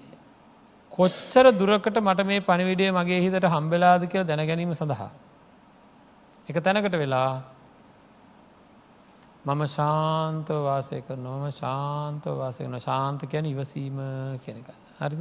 [0.93, 5.11] කොච්චර දුරකට මට මේ පණිවිඩේ මගේ හිතට හම්බෙලාද කියල දැනගැනීම සඳහා.
[6.49, 7.52] එක තැනකට වෙලා
[9.45, 13.99] මම ශාන්තව වාසය කරනවම ශාන්තව වාසය වන ශාන්ත කියන ඉවසීම
[14.41, 14.69] කෙනෙක
[14.99, 15.19] හරි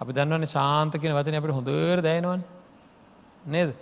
[0.00, 2.42] අපි දන්නවන ශාන්ත කියෙන වචන අපට හොඳර දැනවන
[3.46, 3.74] නේද?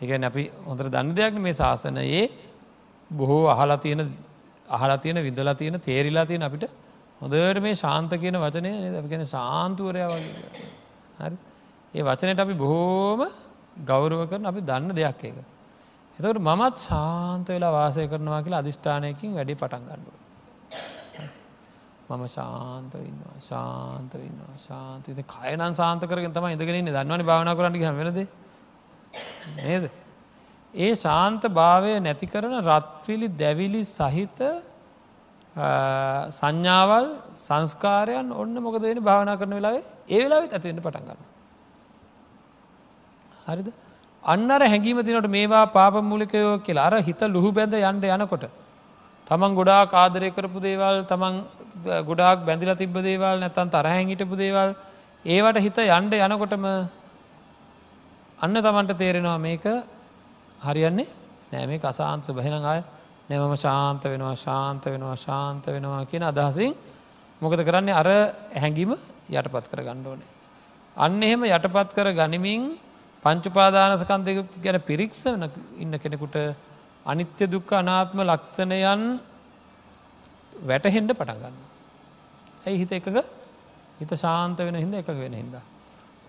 [0.00, 2.24] එකන අපි හොඳර දන්න දෙයක් මේ ශාසනයේ.
[3.10, 4.00] බොහෝ අහලා තියෙන
[4.68, 6.64] අහලා තියෙන විදලා තියෙන තේරිලා තියෙන අපිට
[7.20, 8.94] හොඳට මේ ශාන්ත කියන වචනය නේද?
[8.94, 10.66] අපි කියන ශාන්තුවරයා වගේ.
[11.20, 11.36] හරි
[11.94, 13.28] ඒ වචනයට අපි බොහෝම
[13.84, 15.38] ගෞරව කරන අපි දන්න දෙයක් ඒක.
[16.18, 20.16] එතකට මමත් ශාන්ත වෙලා වාසය කරනවා කියලා අධිෂ්ඨානයකින් වැඩි පටන් ගන්නුව.
[22.10, 28.20] මම ශාන්ත ඉන්නවා ශාන්ත ඉන්නවා ශාන්තත කයනන් සාන්ත කරගෙන තම ඉදගෙනන්නේ දන්නවනි භාවන කරන්නි හැමලද
[29.56, 29.90] නේද.
[30.74, 34.40] ඒ ශාන්ත භාවය නැති කරන රත්විලි දැවිලි සහිත
[36.30, 37.06] සංඥාවල්
[37.38, 41.20] සංස්කාරයන් ඔන්න මොකද වෙන භාවනා කරන වෙලාවේ ඒ වෙලාවෙත් ඇතිවෙන්න පටන් ගන්න.
[43.46, 43.68] හරිද
[44.24, 48.44] අන්නර හැඟීම තිනට මේවා පාප මුලිකයෝ කියලා අර හිත ලුහු බැඳ යන්ඩ යනකොට.
[49.26, 51.34] තමන් ගොඩා කාදරය කරපු දේවල් තමන්
[52.02, 54.74] ගොඩාක් බැඳිල තිබ දේවල් නැතන් තරහැහිටපු දේවල්
[55.24, 56.66] ඒවට හිත යන්ඩ යනකොටම
[58.38, 59.64] අන්න තමන්ට තේරෙනවා මේක
[60.60, 61.06] හරියන්නේ
[61.52, 62.82] නෑ මේ අසාන්ත බහින අය
[63.28, 66.74] නැමම ශාන්ත වෙනවා ශාන්ත වෙනවා ශාන්ත වෙනවා කියන අදහසින්
[67.42, 68.08] මොකද කරන්නේ අර
[68.54, 68.94] හැඟීම
[69.30, 70.28] යටපත් කර ගණ්ඩෝනේ.
[70.96, 72.78] අන්න එහෙම යටපත් කර ගනිමින්
[73.24, 75.20] පංචුපාදානසකන්දක ගැන පිරික්ස
[75.78, 76.36] ඉන්න කෙනෙකුට
[77.06, 79.02] අනිත්‍ය දුක්ක අනාත්ම ලක්ෂණයන්
[80.62, 81.54] වැටහෙන්ඩ පටන්ගන්න.
[82.64, 83.08] ඇයි හිත එකක
[84.00, 85.54] හිත ශාන්ත වෙන හිද එක වෙන හිද.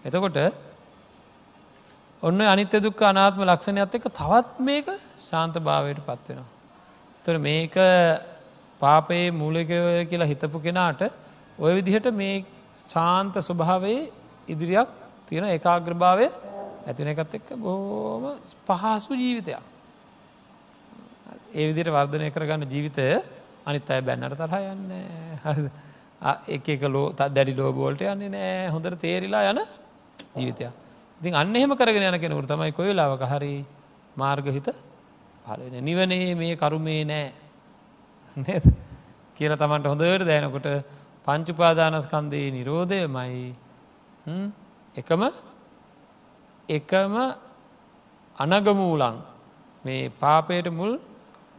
[0.06, 0.38] එතකොට
[2.24, 4.88] ඔන්න අනිත්‍ය දුක්ක අනාත්ම ලක්ෂණයත් එක තවත් මේක
[5.20, 6.48] ශාන්ත භාවයට පත්වෙනවා.
[7.26, 7.76] තොර මේක
[8.82, 9.80] පාපයේ මූලිකය
[10.10, 11.02] කියලා හිතපු කෙනාට
[11.58, 12.46] ඔය විදිහට මේ
[12.88, 14.12] ශාන්ත ස්වභාවයේ
[14.48, 14.89] ඉදිරියක්
[15.28, 16.28] තියෙන ඒකාග්‍රභාවය
[16.88, 18.26] ඇතින එකත් එක්ක බෝම
[18.66, 19.62] පහසු ජීවිතයක්.
[21.54, 23.08] ඒ විදිට වර්ධනය කරගන්න ජීවිතය
[23.66, 24.92] අනිත් අය බැන්නට තරහ යන්න
[26.48, 28.70] එක එක ලෝ දැඩි ලෝබෝල්ට යන්නේ නෑ.
[28.70, 29.62] හොඳට තේරිලා යන
[30.36, 30.72] ජීවිතයක්.
[31.22, 33.54] ඉතින් අන්න එහෙම කරගෙන යන කෙනකුට තමයි කොයිලාවක හරි
[34.16, 34.68] මාර්ගහිත
[35.46, 37.32] පලන නිවනේ මේ කරුමේ නෑ.
[38.38, 38.66] නේද?
[39.38, 40.68] කියල තමන්ට හොඳට දැනකොට
[41.26, 43.56] පංචුපාදානස්කන්දයේ නිරෝධය මයි
[44.96, 45.22] එකම
[46.70, 47.16] එකම
[48.38, 49.22] අනගමූලං
[49.86, 50.99] මේ පාපයට මුල්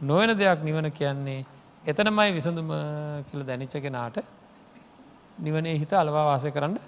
[0.01, 1.45] නොවන දෙයක් නිවන කියන්නේ
[1.83, 2.69] එතනමයි විසඳුම
[3.27, 4.17] කියල දැනිච්ච කෙනාට
[5.37, 6.79] නිවනේ හිත අලවා වාසය කරන්න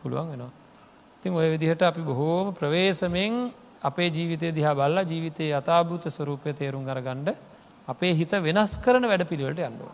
[0.00, 0.50] පුළුවන් වෙනවා.
[1.22, 7.36] තින් ඔය විදිහට අපි බොහෝම ප්‍රවේශමෙන් අපේ ජීවිතය දිහා බල්ලා ජීවිතයේ අතාභූත ස්වරූපය තේරුම් කරගණ්ඩ
[7.88, 9.90] අපේ හිත වෙනස් කරන වැඩ පිළිවලට අන්නුව.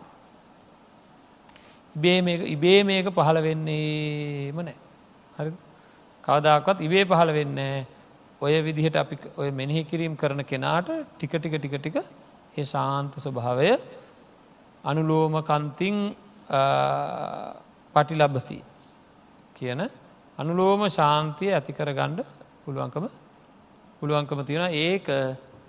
[1.95, 4.75] ඉබේ ඉබේ මේක පහළ වෙන්නේම නෑ
[5.37, 5.51] හරි
[6.23, 7.57] කවදක්වත් ඉබේ පහළ වෙන්න
[8.41, 11.97] ඔය විදිහට අපි ඔය මෙනෙහි කිරීම් කරන කෙනාට ටික ටික ටික ටික
[12.53, 13.71] ඒ ශාන්ත ස්වභාවය
[14.83, 15.97] අනුලෝම කන්තිං
[17.95, 18.59] පටිලබ්බති
[19.53, 19.81] කියන
[20.37, 22.25] අනුලෝම ශාන්තිය ඇතිකර ගණ්ඩ
[22.63, 23.05] පුළුවන්කම
[23.99, 25.07] පුළුවන්කම තියෙන ඒක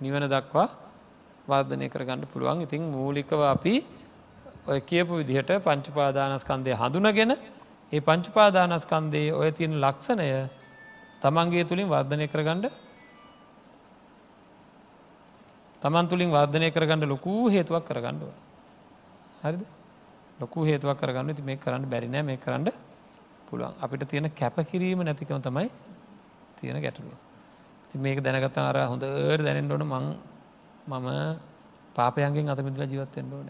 [0.01, 0.67] නිවන දක්වා
[1.47, 2.61] වර්ධනය කරගන්න පුළුවන්.
[2.61, 3.75] ඉතින් මූලිකව අපි
[4.67, 7.31] ඔය කියපු විදිහට පංචුපාදානස්කන්දය හඳුනගෙන
[7.91, 10.29] ඒ පංචුපාදානස්කන්දයේ ඔය තියෙන ලක්ෂණය
[11.21, 12.71] තමන්ගේ තුළින් වර්ධනය කරගණ්ඩ
[15.81, 18.33] තමන් තුළින් වර්ධනය කරගන්න ලොකූ හේතුවක් කරගණ්ඩුව
[19.41, 19.65] හරිද?
[20.39, 21.35] ලොකු හේතුවක් කරගන්න.
[21.35, 22.71] ති මේ කරන්න බැරිනෑ මේ කරන්න
[23.47, 23.73] පුළුවන්.
[23.79, 25.69] අපිට තියෙන කැප කිරීම නැතිකම තමයි
[26.57, 27.13] තියෙන ගැටලුව.
[27.89, 29.03] ති මේක දැනගත අර හොඳ
[29.39, 30.05] දැනෙන්ට ඕන මං
[30.87, 31.07] මම
[31.95, 33.47] පාපයන්ගෙන් අතමිදල ජීවත්තෙන්ට ඕන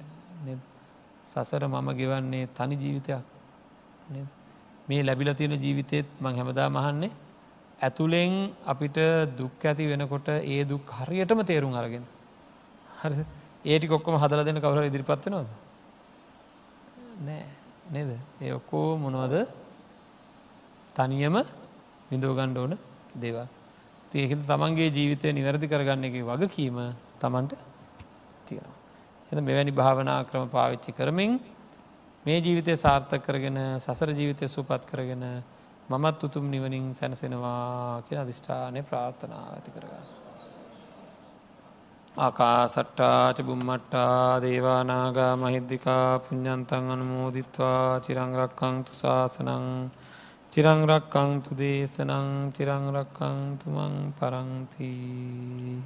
[1.24, 3.35] සසර මම ගෙවන්නේ තනි ජීවිතයක්.
[4.88, 7.12] මේ ලැබිල තියෙන ජීවිතයත් මං හැමදා මහන්නේ
[7.80, 8.98] ඇතුළෙන් අපිට
[9.38, 12.06] දුක් ඇති වෙනකොට ඒ දුක් හරියටම තේරුම් අරගෙන.
[13.02, 13.26] හරි
[13.66, 15.48] ඒටි කොක්කොම හදල දෙන කවර ඉදිරිපත්වෙනවද
[17.20, 17.46] නෑ.
[17.92, 18.10] නේද?
[18.42, 19.36] ඒ ඔක්කෝ මොනවද?
[20.96, 21.36] තනියම
[22.10, 22.78] විඳෝගණ්ඩ ඕන
[23.16, 23.48] දේවල්.
[24.12, 26.78] තියකෙද තමන්ගේ ජීවිතය නිවැරදි කරගන්න එක වගකීම
[27.20, 27.54] තමන්ට
[28.46, 28.76] තියෙනවා.
[29.32, 31.40] එ මෙවැනි භාවනා ක්‍රම පාවිච්චි කරමින්
[32.26, 35.24] මේ ජීවිතය සාර්ථක කරගෙන සසර ජීවිතය සූපත් කරගෙන
[35.90, 40.06] මමත් උතුම් නිවනින් සැනසෙනවා කියෙන අධිෂ්ඨානය ප්‍රාර්ථනා ඇති කරගන්න.
[42.18, 49.68] ආකා සට්ටාච බුම්මට්ටා දේවානාගා මහිද්දිකා පුഞ්ඥන්තන් අනුමෝදිත්වා චිරංරක්කං තුසාසනං
[50.52, 55.78] චිරංරක්කං තු දේශනං චිරංරක්කං තුමං පරංතිී